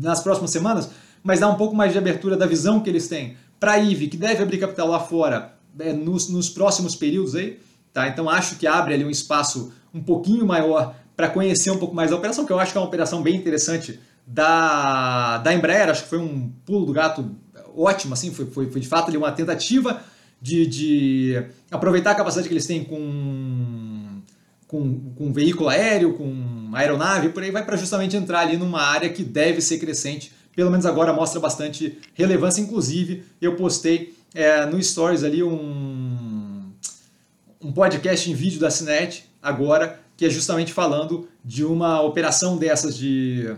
nas 0.01 0.21
próximas 0.21 0.51
semanas, 0.51 0.89
mas 1.23 1.41
dá 1.41 1.49
um 1.49 1.57
pouco 1.57 1.77
mais 1.77 1.93
de 1.93 1.99
abertura 1.99 2.39
da 2.39 2.47
visão 2.47 2.81
que 2.81 2.89
eles 2.89 3.07
têm 3.07 3.37
para 3.61 3.73
a 3.73 3.79
IVE, 3.79 4.09
que 4.09 4.17
deve 4.17 4.43
abrir 4.43 4.57
capital 4.57 4.89
lá 4.89 5.01
fora 5.01 5.53
é, 5.79 5.93
nos, 5.93 6.31
nos 6.31 6.49
próximos 6.49 6.97
períodos 6.97 7.35
aí. 7.35 7.61
Tá? 7.93 8.09
Então 8.09 8.31
acho 8.31 8.57
que 8.57 8.67
abre 8.67 8.95
ali 8.95 9.05
um 9.05 9.11
espaço 9.11 9.73
um 9.93 10.03
pouquinho 10.03 10.47
maior 10.47 10.95
para 11.17 11.29
conhecer 11.29 11.71
um 11.71 11.79
pouco 11.79 11.95
mais 11.95 12.13
a 12.13 12.17
operação, 12.17 12.45
que 12.45 12.53
eu 12.53 12.59
acho 12.59 12.73
que 12.73 12.79
é 12.79 12.81
uma 12.81 12.87
operação 12.87 13.23
bem 13.23 13.37
interessante 13.37 14.01
da, 14.27 15.39
da 15.39 15.55
Embraer, 15.55 15.91
acho 15.91 16.05
que 16.05 16.09
foi 16.09 16.19
um 16.19 16.51
pulo 16.65 16.87
do 16.87 16.93
gato 16.93 17.31
ótimo, 17.77 18.15
assim, 18.15 18.33
foi, 18.33 18.47
foi, 18.47 18.71
foi 18.71 18.81
de 18.81 18.89
fato 18.89 19.09
ali 19.09 19.17
uma 19.17 19.33
tentativa 19.33 20.03
de, 20.41 20.67
de 20.67 21.45
aproveitar 21.71 22.13
a 22.13 22.15
capacidade 22.15 22.49
que 22.49 22.55
eles 22.55 22.67
têm 22.67 22.85
com, 22.85 24.21
com, 24.67 25.13
com 25.15 25.33
veículo 25.33 25.69
aéreo, 25.69 26.15
com 26.15 26.71
aeronave, 26.75 27.31
por 27.31 27.43
aí 27.43 27.51
vai 27.51 27.65
para 27.65 27.77
justamente 27.77 28.17
entrar 28.17 28.41
ali 28.41 28.57
numa 28.57 28.83
área 28.83 29.09
que 29.09 29.23
deve 29.23 29.61
ser 29.61 29.79
crescente, 29.79 30.33
pelo 30.55 30.71
menos 30.71 30.87
agora 30.87 31.13
mostra 31.13 31.41
bastante 31.41 31.99
relevância, 32.15 32.61
inclusive 32.61 33.25
eu 33.41 33.57
postei 33.57 34.15
é, 34.35 34.67
no 34.67 34.83
Stories 34.83 35.25
ali 35.25 35.43
um, 35.43 36.71
um 37.61 37.73
podcast 37.73 38.31
em 38.31 38.35
vídeo 38.35 38.61
da 38.61 38.71
Cinet 38.71 39.25
agora, 39.43 40.01
que 40.17 40.27
é 40.27 40.31
justamente 40.31 40.73
falando 40.73 41.29
de 41.45 41.65
uma 41.65 42.01
operação 42.01 42.57
dessas 42.57 42.97
de... 42.97 43.55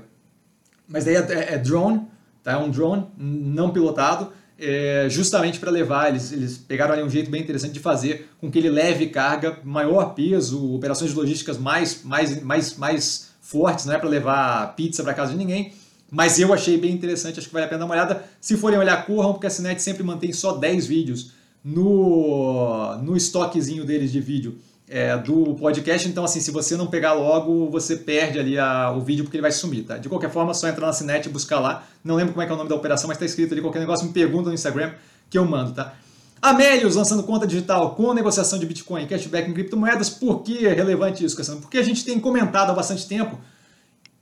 Mas 0.88 1.05
daí 1.05 1.16
é, 1.16 1.19
é, 1.19 1.55
é 1.55 1.59
drone, 1.59 2.07
Tá? 2.47 2.53
É 2.53 2.57
um 2.59 2.71
drone 2.71 3.05
não 3.19 3.71
pilotado, 3.71 4.31
é, 4.57 5.09
justamente 5.11 5.59
para 5.59 5.69
levar, 5.69 6.11
eles, 6.11 6.31
eles 6.31 6.57
pegaram 6.57 6.92
ali 6.92 7.03
um 7.03 7.11
jeito 7.11 7.29
bem 7.29 7.42
interessante 7.42 7.73
de 7.73 7.81
fazer 7.81 8.31
com 8.40 8.49
que 8.49 8.57
ele 8.57 8.71
leve 8.71 9.09
carga, 9.09 9.59
maior 9.64 10.14
peso, 10.14 10.73
operações 10.73 11.12
logísticas 11.12 11.59
mais, 11.59 12.05
mais, 12.05 12.40
mais, 12.40 12.77
mais 12.77 13.31
fortes, 13.40 13.85
não 13.85 13.95
é 13.95 13.99
para 13.99 14.09
levar 14.09 14.77
pizza 14.77 15.03
para 15.03 15.12
casa 15.12 15.33
de 15.33 15.38
ninguém. 15.38 15.73
Mas 16.09 16.38
eu 16.38 16.55
achei 16.55 16.79
bem 16.79 16.92
interessante, 16.92 17.40
acho 17.40 17.49
que 17.49 17.53
vale 17.53 17.66
a 17.66 17.69
pena 17.69 17.81
dar 17.81 17.85
uma 17.87 17.95
olhada. 17.95 18.23
Se 18.40 18.57
forem 18.57 18.79
olhar, 18.79 19.05
corram, 19.05 19.33
porque 19.33 19.49
a 19.49 19.51
Cinet 19.51 19.83
sempre 19.83 20.05
mantém 20.05 20.33
só 20.33 20.53
10 20.53 20.87
vídeos 20.87 21.33
no, 21.64 22.97
no 22.99 23.16
estoquezinho 23.16 23.85
deles 23.85 24.12
de 24.12 24.21
vídeo 24.21 24.57
é, 24.88 25.16
do 25.16 25.55
podcast. 25.55 26.09
Então, 26.09 26.25
assim, 26.25 26.40
se 26.40 26.51
você 26.51 26.77
não 26.77 26.87
pegar 26.87 27.12
logo, 27.12 27.68
você 27.70 27.96
perde 27.96 28.38
ali 28.38 28.59
a, 28.59 28.90
o 28.92 29.01
vídeo 29.01 29.25
porque 29.25 29.37
ele 29.37 29.42
vai 29.42 29.53
sumir, 29.53 29.85
tá? 29.85 29.99
De 29.99 30.09
qualquer 30.09 30.31
forma, 30.31 30.53
é 30.53 30.55
só 30.55 30.68
entrar 30.68 30.87
na 30.87 30.92
Cinet 30.92 31.27
e 31.27 31.33
buscar 31.33 31.61
lá. 31.61 31.87
Não 32.05 32.14
lembro 32.14 32.33
como 32.33 32.42
é 32.42 32.46
que 32.46 32.53
é 32.53 32.55
o 32.55 32.59
nome 32.59 32.68
da 32.68 32.77
operação, 32.77 33.09
mas 33.09 33.16
está 33.16 33.27
escrito 33.27 33.53
ali 33.53 33.61
qualquer 33.61 33.81
negócio, 33.81 34.07
me 34.07 34.12
pergunta 34.12 34.49
no 34.49 34.55
Instagram 34.55 34.92
que 35.29 35.37
eu 35.37 35.44
mando, 35.44 35.72
tá? 35.72 35.94
Amélios 36.40 36.94
lançando 36.94 37.22
conta 37.22 37.46
digital 37.46 37.94
com 37.94 38.12
negociação 38.12 38.59
de 38.59 38.66
Bitcoin 38.66 39.07
cashback 39.07 39.51
em 39.51 39.55
criptomoedas. 39.55 40.11
Por 40.11 40.42
que 40.42 40.66
é 40.66 40.72
relevante 40.72 41.25
isso, 41.25 41.37
Cassiano? 41.37 41.61
Porque 41.61 41.79
a 41.79 41.83
gente 41.83 42.05
tem 42.05 42.20
comentado 42.20 42.70
há 42.70 42.75
bastante 42.75 43.09
tempo 43.09 43.40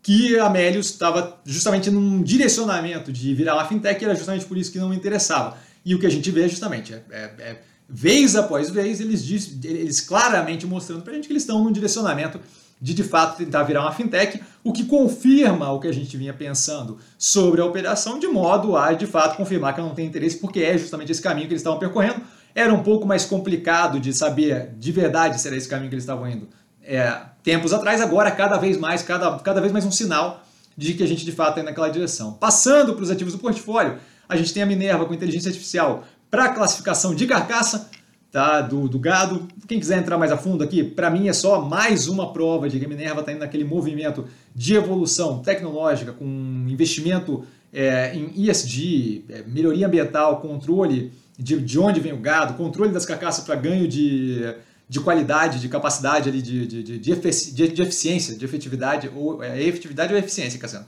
que 0.02 0.38
a 0.38 0.46
Amélios 0.46 0.86
estava 0.90 1.38
justamente 1.44 1.90
num 1.90 2.22
direcionamento 2.22 3.10
de 3.10 3.34
virar 3.34 3.54
uma 3.54 3.64
fintech 3.64 4.02
e 4.02 4.04
era 4.04 4.14
justamente 4.14 4.44
por 4.44 4.56
isso 4.56 4.70
que 4.70 4.78
não 4.78 4.90
me 4.90 4.96
interessava. 4.96 5.56
E 5.84 5.94
o 5.94 5.98
que 5.98 6.06
a 6.06 6.10
gente 6.10 6.30
vê 6.30 6.44
é 6.44 6.48
justamente 6.48 6.94
é, 6.94 7.02
é, 7.10 7.22
é 7.38 7.62
vez 7.88 8.34
após 8.36 8.70
vez, 8.70 9.00
eles, 9.00 9.24
diz, 9.24 9.58
eles 9.64 10.00
claramente 10.00 10.66
mostrando 10.66 11.02
para 11.02 11.12
a 11.12 11.16
gente 11.16 11.26
que 11.26 11.32
eles 11.32 11.42
estão 11.42 11.62
num 11.62 11.72
direcionamento 11.72 12.40
de 12.80 12.92
de 12.92 13.02
fato 13.02 13.38
tentar 13.38 13.62
virar 13.62 13.82
uma 13.82 13.92
fintech, 13.92 14.42
o 14.62 14.72
que 14.72 14.84
confirma 14.84 15.70
o 15.70 15.80
que 15.80 15.88
a 15.88 15.92
gente 15.92 16.16
vinha 16.16 16.34
pensando 16.34 16.98
sobre 17.16 17.60
a 17.60 17.64
operação, 17.64 18.18
de 18.18 18.26
modo 18.26 18.76
a 18.76 18.92
de 18.92 19.06
fato 19.06 19.36
confirmar 19.36 19.74
que 19.74 19.80
eu 19.80 19.86
não 19.86 19.94
tenho 19.94 20.08
interesse, 20.08 20.36
porque 20.38 20.60
é 20.60 20.76
justamente 20.76 21.12
esse 21.12 21.22
caminho 21.22 21.46
que 21.46 21.52
eles 21.52 21.60
estavam 21.60 21.78
percorrendo. 21.78 22.20
Era 22.54 22.72
um 22.72 22.82
pouco 22.82 23.06
mais 23.06 23.24
complicado 23.24 23.98
de 23.98 24.12
saber 24.12 24.74
de 24.76 24.92
verdade 24.92 25.40
se 25.40 25.46
era 25.46 25.56
esse 25.56 25.68
caminho 25.68 25.88
que 25.88 25.94
eles 25.94 26.04
estavam 26.04 26.28
indo 26.28 26.48
é, 26.82 27.22
tempos 27.42 27.72
atrás, 27.72 28.00
agora 28.00 28.30
cada 28.30 28.58
vez 28.58 28.76
mais, 28.76 29.02
cada, 29.02 29.38
cada 29.38 29.60
vez 29.60 29.72
mais 29.72 29.84
um 29.84 29.90
sinal 29.90 30.42
de 30.76 30.94
que 30.94 31.02
a 31.02 31.06
gente 31.06 31.24
de 31.24 31.32
fato 31.32 31.50
está 31.50 31.60
indo 31.60 31.68
naquela 31.68 31.88
direção. 31.88 32.34
Passando 32.34 32.94
para 32.94 33.02
os 33.02 33.10
ativos 33.10 33.32
do 33.32 33.38
portfólio, 33.38 33.98
a 34.28 34.36
gente 34.36 34.52
tem 34.52 34.62
a 34.62 34.66
Minerva 34.66 35.04
com 35.06 35.14
inteligência 35.14 35.48
artificial 35.48 36.04
para 36.34 36.48
classificação 36.48 37.14
de 37.14 37.28
carcaça 37.28 37.88
tá, 38.32 38.60
do, 38.60 38.88
do 38.88 38.98
gado. 38.98 39.46
Quem 39.68 39.78
quiser 39.78 40.00
entrar 40.00 40.18
mais 40.18 40.32
a 40.32 40.36
fundo 40.36 40.64
aqui, 40.64 40.82
para 40.82 41.08
mim 41.08 41.28
é 41.28 41.32
só 41.32 41.60
mais 41.60 42.08
uma 42.08 42.32
prova 42.32 42.68
de 42.68 42.76
que 42.80 42.84
a 42.84 42.88
Minerva 42.88 43.20
está 43.20 43.30
indo 43.30 43.38
naquele 43.38 43.62
movimento 43.62 44.26
de 44.52 44.74
evolução 44.74 45.38
tecnológica, 45.38 46.12
com 46.12 46.26
investimento 46.68 47.44
é, 47.72 48.16
em 48.16 48.48
ESG, 48.48 49.24
é, 49.28 49.42
melhoria 49.46 49.86
ambiental, 49.86 50.40
controle 50.40 51.12
de, 51.38 51.60
de 51.60 51.78
onde 51.78 52.00
vem 52.00 52.12
o 52.12 52.18
gado, 52.18 52.54
controle 52.54 52.90
das 52.90 53.06
carcaças 53.06 53.44
para 53.44 53.54
ganho 53.54 53.86
de, 53.86 54.40
de 54.88 54.98
qualidade, 54.98 55.60
de 55.60 55.68
capacidade 55.68 56.28
ali, 56.28 56.42
de, 56.42 56.66
de, 56.66 56.82
de, 56.82 56.98
de, 56.98 57.80
eficiência, 57.80 58.34
de 58.34 58.44
efetividade, 58.44 59.08
ou 59.14 59.40
é, 59.40 59.62
efetividade 59.62 60.12
ou 60.12 60.18
eficiência, 60.18 60.58
Cassiano? 60.58 60.86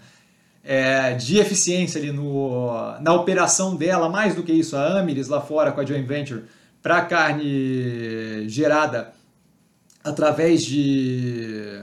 É, 0.66 1.14
de 1.14 1.38
eficiência 1.38 2.00
ali 2.00 2.10
no, 2.10 2.98
na 3.00 3.14
operação 3.14 3.76
dela, 3.76 4.08
mais 4.08 4.34
do 4.34 4.42
que 4.42 4.52
isso, 4.52 4.76
a 4.76 4.98
Amiris 4.98 5.28
lá 5.28 5.40
fora 5.40 5.70
com 5.70 5.80
a 5.80 5.84
joint 5.84 6.04
venture, 6.04 6.42
para 6.82 7.02
carne 7.02 8.48
gerada 8.48 9.12
através 10.02 10.64
de 10.64 11.82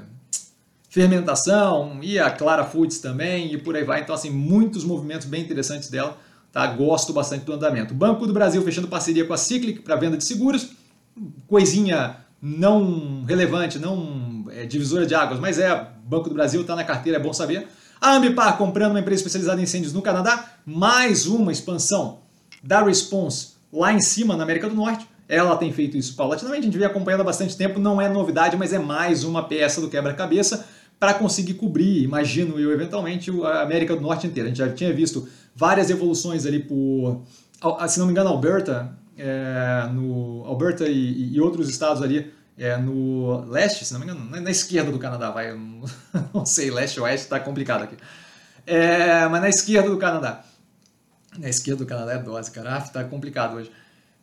fermentação 0.89 2.00
e 2.02 2.19
a 2.19 2.30
Clara 2.30 2.65
Foods 2.65 3.00
também 3.00 3.54
e 3.54 3.58
por 3.58 3.76
aí 3.76 3.84
vai. 3.84 4.02
Então, 4.02 4.13
assim, 4.13 4.30
muitos 4.30 4.84
movimentos 4.84 5.26
bem 5.26 5.41
interessantes 5.41 5.89
dela. 5.89 6.17
Tá? 6.52 6.67
Gosto 6.67 7.12
bastante 7.12 7.46
do 7.46 7.54
andamento. 7.54 7.93
Banco 7.93 8.28
do 8.28 8.34
Brasil 8.34 8.62
fechando 8.62 8.88
parceria 8.88 9.26
com 9.26 9.34
a 9.34 9.38
Cyclic 9.38 9.82
para 9.82 9.96
venda 9.96 10.15
de 10.15 10.24
seguros. 10.24 10.69
Coisinha 11.48 12.17
não 12.39 13.24
relevante, 13.24 13.80
não 13.80 14.46
é, 14.52 14.65
divisora 14.65 15.06
de 15.06 15.15
águas, 15.15 15.39
mas 15.39 15.58
é 15.58 15.89
Banco 16.06 16.30
do 16.30 16.36
Brasil, 16.36 16.62
está 16.62 16.76
na 16.76 16.84
carteira, 16.84 17.17
é 17.17 17.22
bom 17.22 17.34
saber. 17.34 17.67
A 18.04 18.18
Ambipar 18.18 18.58
comprando 18.58 18.92
uma 18.92 19.00
empresa 19.00 19.22
especializada 19.22 19.62
em 19.62 19.63
incêndios 19.63 19.94
no 19.94 20.02
Canadá, 20.02 20.58
mais 20.66 21.26
uma 21.26 21.54
expansão 21.54 22.20
da 22.62 22.84
Response 22.84 23.54
lá 23.72 23.94
em 23.94 24.02
cima 24.02 24.36
na 24.36 24.44
América 24.44 24.68
do 24.68 24.76
Norte. 24.76 25.08
Ela 25.26 25.56
tem 25.56 25.72
feito 25.72 25.96
isso 25.96 26.13
paulatinamente, 26.13 26.63
a 26.63 26.66
gente 26.66 26.78
vem 26.78 26.86
acompanhando 26.86 27.22
há 27.22 27.24
bastante 27.24 27.56
tempo, 27.56 27.80
não 27.80 28.02
é 28.02 28.10
novidade, 28.10 28.58
mas 28.58 28.74
é 28.74 28.78
mais 28.78 29.24
uma 29.24 29.48
peça 29.48 29.80
do 29.80 29.88
quebra-cabeça 29.88 30.68
para 31.00 31.13
conseguir 31.13 31.54
cobrir, 31.54 32.04
imagino 32.04 32.60
eu, 32.60 32.74
eventualmente, 32.74 33.32
a 33.42 33.62
América 33.62 33.96
do 33.96 34.02
Norte 34.02 34.28
inteira. 34.28 34.48
A 34.48 34.50
gente 34.50 34.58
já 34.58 34.70
tinha 34.70 34.92
visto 34.92 35.26
várias 35.56 35.89
evoluções 35.89 36.46
ali 36.46 36.60
por, 36.60 37.22
se 37.88 38.00
não 38.00 38.06
me 38.06 38.12
engano, 38.12 38.28
Alberta, 38.32 38.94
é, 39.18 39.88
no 39.94 40.44
Alberta 40.46 40.89
e, 40.89 41.34
e 41.34 41.39
outros 41.39 41.70
estados 41.70 42.02
ali 42.02 42.34
é, 42.58 42.78
no 42.78 43.46
leste, 43.50 43.84
se 43.84 43.94
não 43.94 44.00
me 44.00 44.06
engano, 44.06 44.30
na, 44.30 44.52
esquerda 44.52 44.92
do 44.92 45.00
Canadá, 45.00 45.32
vai, 45.32 45.54
não, 46.34 46.46
sei, 46.46 46.70
leste 46.70 47.00
ou 47.00 47.06
oeste, 47.06 47.26
está 47.26 47.39
complicado 47.39 47.84
aqui. 47.84 47.98
É, 48.66 49.28
mas 49.28 49.42
na 49.42 49.50
esquerda 49.50 49.89
do 49.89 49.98
Canadá. 49.98 50.44
Na 51.38 51.50
esquerda 51.50 51.84
do 51.84 51.88
Canadá 51.88 52.13
é 52.13 52.20
dose, 52.20 52.52
cara, 52.52 52.80
tá 52.82 53.04
complicado 53.04 53.56
hoje. 53.56 53.72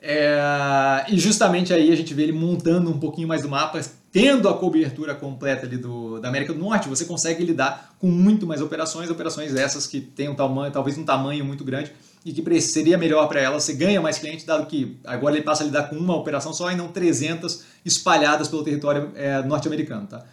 É, 0.03 1.05
e 1.09 1.19
justamente 1.19 1.75
aí 1.75 1.93
a 1.93 1.97
gente 1.97 2.15
vê 2.15 2.23
ele 2.23 2.33
montando 2.33 2.91
um 2.91 2.99
pouquinho 2.99 3.29
mais 3.29 3.43
do 3.43 3.49
mapa, 3.49 3.81
tendo 4.11 4.49
a 4.49 4.57
cobertura 4.57 5.15
completa 5.15 5.67
ali 5.67 5.77
do, 5.77 6.19
da 6.21 6.29
América 6.29 6.55
do 6.55 6.59
Norte, 6.59 6.89
você 6.89 7.05
consegue 7.05 7.45
lidar 7.45 7.95
com 7.99 8.07
muito 8.07 8.47
mais 8.47 8.63
operações, 8.63 9.11
operações 9.11 9.55
essas 9.55 9.87
que 9.87 10.01
têm 10.01 10.29
um 10.29 10.35
tamanho, 10.35 10.73
talvez 10.73 10.97
um 10.97 11.05
tamanho 11.05 11.45
muito 11.45 11.65
grande, 11.65 11.93
e 12.25 12.33
que 12.33 12.61
seria 12.61 12.99
melhor 12.99 13.27
para 13.29 13.41
ela, 13.41 13.59
você 13.59 13.73
ganha 13.73 14.01
mais 14.01 14.19
clientes, 14.19 14.45
dado 14.45 14.67
que 14.67 14.99
agora 15.05 15.35
ele 15.35 15.45
passa 15.45 15.63
a 15.63 15.67
lidar 15.67 15.85
com 15.85 15.97
uma 15.97 16.17
operação 16.17 16.53
só 16.53 16.71
e 16.71 16.77
não 16.77 16.89
300 16.89 17.65
espalhadas 17.85 18.49
pelo 18.49 18.63
território 18.63 19.11
é, 19.15 19.43
norte-americano. 19.43 20.07
Tá? 20.07 20.25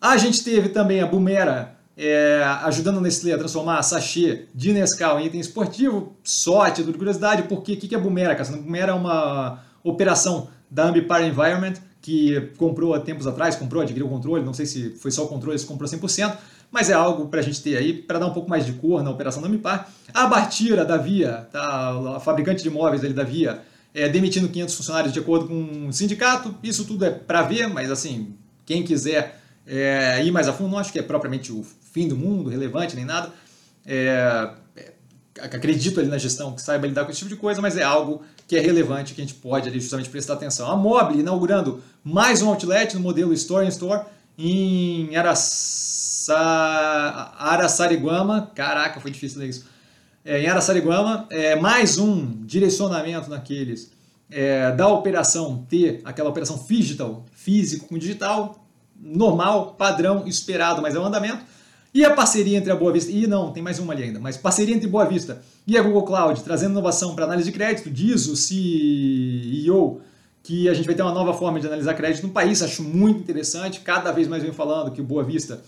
A 0.00 0.16
gente 0.16 0.44
teve 0.44 0.68
também 0.68 1.00
a 1.00 1.06
Bumera 1.06 1.76
é, 1.96 2.44
ajudando 2.62 2.98
a 2.98 3.00
Nestlé 3.00 3.32
a 3.32 3.38
transformar 3.38 3.78
a 3.78 3.82
sachê 3.82 4.46
de 4.54 4.72
Nescau 4.72 5.18
em 5.18 5.26
item 5.26 5.40
esportivo, 5.40 6.16
só 6.22 6.70
título 6.70 6.92
de 6.92 6.98
curiosidade, 6.98 7.42
porque 7.44 7.72
o 7.72 7.76
que, 7.76 7.88
que 7.88 7.94
é 7.94 7.98
Bumera, 7.98 8.36
cara? 8.36 8.48
Bumera 8.56 8.92
é 8.92 8.94
uma 8.94 9.64
operação 9.82 10.48
da 10.70 10.84
Ambipar 10.84 11.24
Environment, 11.24 11.74
que 12.00 12.52
comprou 12.56 12.94
há 12.94 13.00
tempos 13.00 13.26
atrás, 13.26 13.56
comprou, 13.56 13.82
adquiriu 13.82 14.06
o 14.06 14.08
controle, 14.08 14.44
não 14.44 14.54
sei 14.54 14.66
se 14.66 14.90
foi 14.90 15.10
só 15.10 15.24
o 15.24 15.28
controle, 15.28 15.58
se 15.58 15.66
comprou 15.66 15.90
100%, 15.90 16.36
mas 16.70 16.90
é 16.90 16.92
algo 16.92 17.28
para 17.28 17.40
a 17.40 17.42
gente 17.42 17.62
ter 17.62 17.76
aí, 17.76 17.92
para 17.92 18.18
dar 18.18 18.26
um 18.26 18.32
pouco 18.32 18.48
mais 18.48 18.66
de 18.66 18.72
cor 18.72 19.02
na 19.02 19.10
operação 19.10 19.40
da 19.40 19.48
Ambipar. 19.48 19.90
A 20.12 20.26
Bartira, 20.26 20.84
da 20.84 20.96
Via, 20.96 21.48
tá, 21.50 22.16
a 22.16 22.20
fabricante 22.20 22.62
de 22.62 22.68
imóveis 22.68 23.04
ali 23.04 23.14
da 23.14 23.24
Via, 23.24 23.62
é, 23.94 24.08
demitindo 24.08 24.48
500 24.48 24.74
funcionários 24.74 25.12
de 25.12 25.18
acordo 25.18 25.48
com 25.48 25.88
o 25.88 25.92
sindicato, 25.92 26.54
isso 26.62 26.84
tudo 26.84 27.04
é 27.04 27.10
para 27.10 27.42
ver, 27.42 27.68
mas 27.68 27.90
assim, 27.90 28.34
quem 28.66 28.82
quiser 28.82 29.40
é, 29.66 30.22
ir 30.24 30.30
mais 30.30 30.48
a 30.48 30.52
fundo, 30.52 30.70
não 30.70 30.78
acho 30.78 30.92
que 30.92 30.98
é 30.98 31.02
propriamente 31.02 31.52
o 31.52 31.64
fim 31.92 32.06
do 32.08 32.16
mundo, 32.16 32.50
relevante 32.50 32.94
nem 32.94 33.04
nada. 33.04 33.32
É, 33.86 34.50
é, 34.76 34.92
acredito 35.40 36.00
ali 36.00 36.08
na 36.08 36.18
gestão 36.18 36.52
que 36.52 36.60
saiba 36.60 36.86
lidar 36.86 37.04
com 37.04 37.10
esse 37.10 37.18
tipo 37.18 37.30
de 37.30 37.36
coisa, 37.36 37.60
mas 37.60 37.76
é 37.76 37.82
algo 37.82 38.22
que 38.46 38.56
é 38.56 38.60
relevante 38.60 39.14
que 39.14 39.20
a 39.20 39.24
gente 39.24 39.34
pode 39.34 39.68
ali 39.68 39.80
justamente 39.80 40.08
prestar 40.08 40.34
atenção. 40.34 40.70
A 40.70 40.76
Mobile 40.76 41.20
inaugurando 41.20 41.82
mais 42.02 42.40
um 42.40 42.48
outlet 42.48 42.94
no 42.94 43.00
modelo 43.00 43.32
Store 43.32 43.64
in 43.64 43.68
Store 43.68 44.02
em 44.38 45.16
Araça... 45.16 46.32
Araçariguama. 47.36 48.50
Caraca, 48.54 49.00
foi 49.00 49.10
difícil 49.10 49.40
ler 49.40 49.48
isso. 49.48 49.66
É, 50.24 50.40
em 50.40 50.46
Araçariguama, 50.46 51.26
é, 51.30 51.56
mais 51.56 51.98
um 51.98 52.44
direcionamento 52.44 53.28
naqueles 53.28 53.90
é, 54.30 54.70
da 54.72 54.86
operação 54.88 55.66
ter 55.68 56.00
aquela 56.04 56.30
operação 56.30 56.62
digital, 56.68 57.24
físico 57.32 57.88
com 57.88 57.98
digital, 57.98 58.64
normal, 59.00 59.74
padrão, 59.78 60.26
esperado, 60.26 60.80
mas 60.82 60.94
é 60.94 61.00
um 61.00 61.04
andamento 61.04 61.42
e 61.92 62.04
a 62.04 62.12
parceria 62.12 62.58
entre 62.58 62.70
a 62.70 62.76
Boa 62.76 62.92
Vista, 62.92 63.10
e 63.10 63.26
não, 63.26 63.50
tem 63.50 63.62
mais 63.62 63.78
uma 63.78 63.92
ali 63.92 64.04
ainda, 64.04 64.20
mas 64.20 64.36
parceria 64.36 64.74
entre 64.74 64.86
Boa 64.86 65.06
Vista 65.06 65.42
e 65.66 65.76
a 65.76 65.82
Google 65.82 66.04
Cloud, 66.04 66.42
trazendo 66.42 66.72
inovação 66.72 67.14
para 67.14 67.24
análise 67.24 67.50
de 67.50 67.56
crédito, 67.56 67.90
diz 67.90 68.26
o 68.26 68.36
CEO 68.36 70.00
que 70.48 70.66
a 70.66 70.72
gente 70.72 70.86
vai 70.86 70.94
ter 70.94 71.02
uma 71.02 71.12
nova 71.12 71.34
forma 71.34 71.60
de 71.60 71.66
analisar 71.66 71.92
crédito 71.92 72.26
no 72.26 72.32
país, 72.32 72.62
acho 72.62 72.82
muito 72.82 73.20
interessante, 73.20 73.80
cada 73.80 74.10
vez 74.10 74.26
mais 74.26 74.42
vem 74.42 74.50
falando 74.50 74.90
que 74.90 74.98
o 74.98 75.04
Boa 75.04 75.22
Vista 75.22 75.60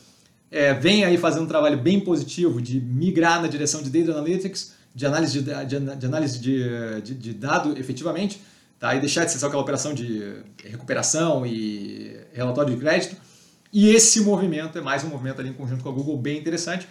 é, 0.51 0.73
vem 0.73 1.05
aí 1.05 1.19
fazendo 1.19 1.43
um 1.43 1.47
trabalho 1.47 1.77
bem 1.77 2.01
positivo 2.01 2.63
de 2.63 2.81
migrar 2.81 3.43
na 3.43 3.47
direção 3.47 3.83
de 3.83 3.91
Data 3.91 4.19
Analytics, 4.19 4.73
de 4.95 5.05
análise 5.05 5.39
de, 5.39 5.67
de, 5.67 5.97
de 5.97 6.07
análise 6.07 6.39
de, 6.39 7.01
de, 7.03 7.15
de, 7.15 7.35
dado 7.35 7.79
efetivamente, 7.79 8.41
tá? 8.79 8.95
e 8.95 9.01
deixar 9.01 9.27
de 9.27 9.33
ser 9.33 9.39
só 9.39 9.49
aquela 9.49 9.61
operação 9.61 9.93
de 9.93 10.37
recuperação 10.65 11.45
e 11.45 12.17
relatório 12.33 12.75
de 12.75 12.81
crédito, 12.81 13.17
e 13.71 13.91
esse 13.91 14.23
movimento 14.23 14.79
é 14.79 14.81
mais 14.81 15.05
um 15.05 15.09
movimento 15.09 15.43
ali 15.43 15.51
em 15.51 15.53
conjunto 15.53 15.83
com 15.83 15.91
a 15.91 15.93
Google 15.93 16.17
bem 16.17 16.39
interessante. 16.39 16.89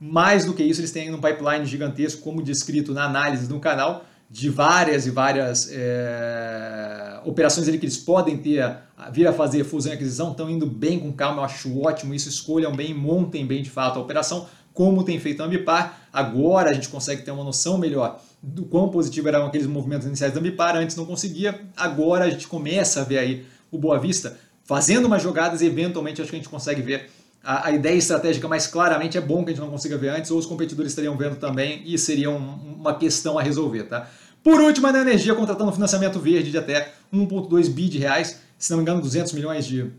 Mais 0.00 0.44
do 0.44 0.54
que 0.54 0.64
isso, 0.64 0.80
eles 0.80 0.90
têm 0.90 1.14
um 1.14 1.20
pipeline 1.20 1.64
gigantesco, 1.64 2.20
como 2.20 2.42
descrito 2.42 2.92
na 2.92 3.04
análise 3.04 3.46
do 3.46 3.60
canal, 3.60 4.04
de 4.30 4.50
várias 4.50 5.06
e 5.06 5.10
várias 5.10 5.70
é, 5.72 7.20
operações 7.24 7.66
ali 7.66 7.78
que 7.78 7.86
eles 7.86 7.96
podem 7.96 8.36
ter, 8.36 8.76
vir 9.10 9.26
a 9.26 9.32
fazer 9.32 9.64
fusão 9.64 9.92
e 9.92 9.94
aquisição, 9.94 10.32
estão 10.32 10.50
indo 10.50 10.66
bem 10.66 11.00
com 11.00 11.10
calma, 11.12 11.40
eu 11.40 11.44
acho 11.44 11.80
ótimo 11.80 12.14
isso, 12.14 12.28
escolham 12.28 12.74
bem, 12.74 12.92
montem 12.92 13.46
bem 13.46 13.62
de 13.62 13.70
fato 13.70 13.98
a 13.98 14.02
operação, 14.02 14.46
como 14.74 15.02
tem 15.02 15.18
feito 15.18 15.42
a 15.42 15.46
Ambipar. 15.46 16.08
Agora 16.12 16.70
a 16.70 16.72
gente 16.72 16.88
consegue 16.88 17.22
ter 17.22 17.30
uma 17.30 17.42
noção 17.42 17.78
melhor 17.78 18.20
do 18.42 18.64
quão 18.64 18.90
positivo 18.90 19.28
eram 19.28 19.46
aqueles 19.46 19.66
movimentos 19.66 20.06
iniciais 20.06 20.32
da 20.32 20.40
Ambipar, 20.40 20.76
antes 20.76 20.94
não 20.94 21.06
conseguia, 21.06 21.58
agora 21.76 22.26
a 22.26 22.30
gente 22.30 22.46
começa 22.46 23.00
a 23.00 23.04
ver 23.04 23.18
aí 23.18 23.46
o 23.70 23.78
Boa 23.78 23.98
Vista 23.98 24.38
fazendo 24.64 25.06
umas 25.06 25.22
jogadas 25.22 25.62
e 25.62 25.66
eventualmente 25.66 26.20
acho 26.20 26.30
que 26.30 26.36
a 26.36 26.38
gente 26.38 26.50
consegue 26.50 26.82
ver 26.82 27.08
a, 27.48 27.68
a, 27.68 27.72
ideia 27.72 27.96
estratégica 27.96 28.46
mais 28.46 28.66
claramente. 28.66 29.16
É 29.16 29.22
bom 29.22 29.42
que 29.42 29.50
a 29.50 29.54
gente 29.54 29.62
não 29.62 29.70
consiga 29.70 29.96
ver 29.96 30.10
antes, 30.10 30.30
ou 30.30 30.38
os 30.38 30.44
competidores 30.44 30.92
estariam 30.92 31.16
vendo 31.16 31.36
também 31.36 31.82
e 31.86 31.96
seria 31.96 32.30
um, 32.30 32.36
uma 32.78 32.94
questão 32.94 33.38
a 33.38 33.42
resolver. 33.42 33.84
Tá? 33.84 34.06
Por 34.44 34.60
último, 34.60 34.86
a 34.86 34.90
Energia 34.90 35.34
contratando 35.34 35.70
um 35.70 35.72
financiamento 35.72 36.20
verde 36.20 36.50
de 36.50 36.58
até 36.58 36.92
1,2 37.10 37.70
bi 37.70 37.88
de 37.88 37.96
reais, 37.96 38.38
se 38.58 38.70
não 38.70 38.76
me 38.76 38.82
engano, 38.82 39.00
200 39.00 39.32
milhões 39.32 39.64
de, 39.64 39.90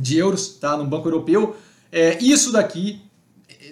de 0.00 0.18
euros 0.18 0.48
tá? 0.56 0.76
no 0.76 0.84
Banco 0.84 1.06
Europeu. 1.06 1.54
É, 1.92 2.18
isso 2.20 2.50
daqui, 2.50 3.00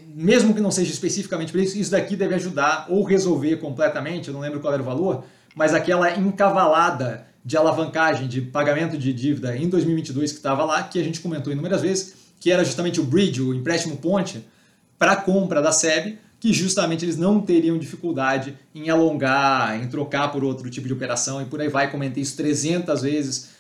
mesmo 0.06 0.54
que 0.54 0.60
não 0.60 0.70
seja 0.70 0.92
especificamente 0.92 1.50
para 1.50 1.60
isso, 1.60 1.76
isso 1.76 1.90
daqui 1.90 2.14
deve 2.14 2.36
ajudar 2.36 2.86
ou 2.88 3.02
resolver 3.02 3.56
completamente, 3.56 4.28
eu 4.28 4.34
não 4.34 4.40
lembro 4.40 4.60
qual 4.60 4.72
era 4.72 4.82
o 4.82 4.86
valor, 4.86 5.24
mas 5.56 5.74
aquela 5.74 6.16
encavalada 6.16 7.26
de 7.44 7.56
alavancagem, 7.56 8.28
de 8.28 8.42
pagamento 8.42 8.96
de 8.96 9.12
dívida 9.12 9.56
em 9.56 9.68
2022 9.68 10.30
que 10.30 10.38
estava 10.38 10.64
lá, 10.64 10.84
que 10.84 11.00
a 11.00 11.02
gente 11.02 11.18
comentou 11.18 11.52
inúmeras 11.52 11.82
vezes, 11.82 12.17
que 12.40 12.50
era 12.50 12.64
justamente 12.64 13.00
o 13.00 13.04
bridge, 13.04 13.42
o 13.42 13.54
empréstimo 13.54 13.96
ponte, 13.96 14.44
para 14.98 15.16
compra 15.16 15.62
da 15.62 15.72
SEB, 15.72 16.18
que 16.40 16.52
justamente 16.52 17.04
eles 17.04 17.16
não 17.16 17.40
teriam 17.40 17.78
dificuldade 17.78 18.56
em 18.74 18.88
alongar, 18.90 19.82
em 19.82 19.88
trocar 19.88 20.30
por 20.30 20.44
outro 20.44 20.70
tipo 20.70 20.86
de 20.86 20.92
operação 20.92 21.42
e 21.42 21.44
por 21.44 21.60
aí 21.60 21.68
vai. 21.68 21.90
Comentei 21.90 22.22
isso 22.22 22.36
300 22.36 23.02
vezes. 23.02 23.50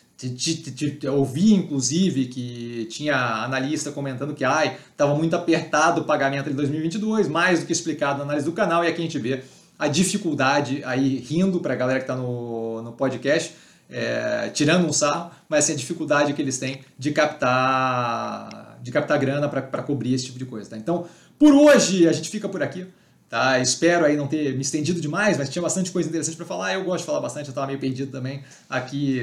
ouvi, 1.12 1.54
inclusive, 1.54 2.26
que 2.26 2.86
tinha 2.90 3.16
analista 3.16 3.90
comentando 3.90 4.34
que 4.34 4.44
estava 4.44 5.14
muito 5.14 5.34
apertado 5.34 6.02
o 6.02 6.04
pagamento 6.04 6.48
de 6.48 6.54
2022, 6.54 7.28
mais 7.28 7.60
do 7.60 7.66
que 7.66 7.72
explicado 7.72 8.18
na 8.18 8.24
análise 8.24 8.46
do 8.46 8.52
canal, 8.52 8.84
e 8.84 8.88
aqui 8.88 9.00
a 9.00 9.04
gente 9.04 9.18
vê 9.18 9.42
a 9.78 9.86
dificuldade 9.86 10.82
aí, 10.84 11.18
rindo 11.18 11.60
para 11.60 11.74
a 11.74 11.76
galera 11.76 12.00
que 12.00 12.04
está 12.04 12.16
no, 12.16 12.82
no 12.82 12.92
podcast, 12.92 13.54
é, 13.88 14.50
tirando 14.52 14.86
um 14.86 14.92
sarro, 14.92 15.30
mas 15.48 15.64
assim, 15.64 15.74
a 15.74 15.76
dificuldade 15.76 16.32
que 16.32 16.42
eles 16.42 16.58
têm 16.58 16.80
de 16.98 17.12
captar, 17.12 18.67
de 18.82 18.90
captar 18.90 19.18
grana 19.18 19.48
para 19.48 19.82
cobrir 19.82 20.14
esse 20.14 20.26
tipo 20.26 20.38
de 20.38 20.44
coisa. 20.44 20.70
Tá? 20.70 20.76
Então, 20.76 21.06
por 21.38 21.52
hoje 21.52 22.08
a 22.08 22.12
gente 22.12 22.28
fica 22.28 22.48
por 22.48 22.62
aqui. 22.62 22.86
Tá? 23.28 23.58
Espero 23.58 24.06
aí 24.06 24.16
não 24.16 24.26
ter 24.26 24.54
me 24.54 24.62
estendido 24.62 25.00
demais, 25.00 25.36
mas 25.36 25.50
tinha 25.50 25.62
bastante 25.62 25.90
coisa 25.90 26.08
interessante 26.08 26.36
para 26.36 26.46
falar. 26.46 26.72
Eu 26.72 26.84
gosto 26.84 27.00
de 27.00 27.06
falar 27.06 27.20
bastante, 27.20 27.46
eu 27.46 27.50
estava 27.50 27.66
meio 27.66 27.78
perdido 27.78 28.10
também 28.10 28.42
aqui, 28.70 29.20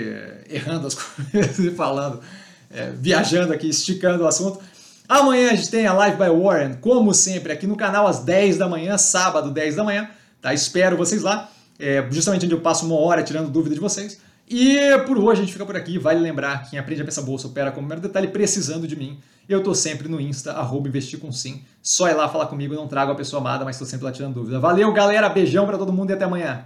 errando 0.48 0.86
as 0.86 0.94
coisas 1.32 1.58
e 1.58 1.72
falando, 1.72 2.22
é, 2.70 2.92
viajando 2.92 3.52
aqui, 3.52 3.68
esticando 3.68 4.24
o 4.24 4.28
assunto. 4.28 4.60
Amanhã 5.08 5.52
a 5.52 5.56
gente 5.56 5.70
tem 5.70 5.88
a 5.88 5.94
Live 5.94 6.18
by 6.18 6.30
Warren, 6.30 6.76
como 6.82 7.14
sempre, 7.14 7.52
aqui 7.52 7.66
no 7.66 7.76
canal 7.76 8.08
às 8.08 8.20
10 8.20 8.58
da 8.58 8.68
manhã, 8.68 8.98
sábado, 8.98 9.52
10 9.52 9.76
da 9.76 9.84
manhã. 9.84 10.10
Tá? 10.42 10.54
Espero 10.54 10.96
vocês 10.96 11.24
lá, 11.24 11.52
é, 11.80 12.06
justamente 12.12 12.46
onde 12.46 12.54
eu 12.54 12.62
passo 12.62 12.86
uma 12.86 13.00
hora 13.00 13.24
tirando 13.24 13.50
dúvida 13.50 13.74
de 13.74 13.82
vocês. 13.82 14.20
E 14.48 14.78
por 15.08 15.18
hoje 15.18 15.42
a 15.42 15.44
gente 15.44 15.54
fica 15.54 15.66
por 15.66 15.76
aqui. 15.76 15.98
Vale 15.98 16.20
lembrar, 16.20 16.70
quem 16.70 16.78
aprende 16.78 17.02
a 17.02 17.06
pensar 17.06 17.22
bolsa 17.24 17.48
opera 17.48 17.72
como 17.72 17.88
mero 17.88 18.02
detalhe, 18.02 18.28
precisando 18.28 18.88
de 18.88 18.96
mim. 18.96 19.20
Eu 19.48 19.62
tô 19.62 19.76
sempre 19.76 20.08
no 20.08 20.20
Insta, 20.20 20.54
arroba 20.54 20.88
investir 20.88 21.20
com 21.20 21.32
sim. 21.32 21.64
Só 21.82 22.08
ir 22.10 22.14
lá 22.14 22.28
falar 22.28 22.48
comigo, 22.48 22.74
não 22.74 22.88
trago 22.88 23.12
a 23.12 23.16
pessoa 23.16 23.40
amada, 23.40 23.64
mas 23.64 23.78
tô 23.78 23.86
sempre 23.86 24.06
lá 24.06 24.12
tirando 24.12 24.34
dúvida. 24.34 24.60
Valeu, 24.60 24.92
galera. 24.92 25.30
Beijão 25.30 25.66
para 25.66 25.78
todo 25.78 25.94
mundo 25.94 26.10
e 26.10 26.14
até 26.14 26.26
amanhã. 26.26 26.66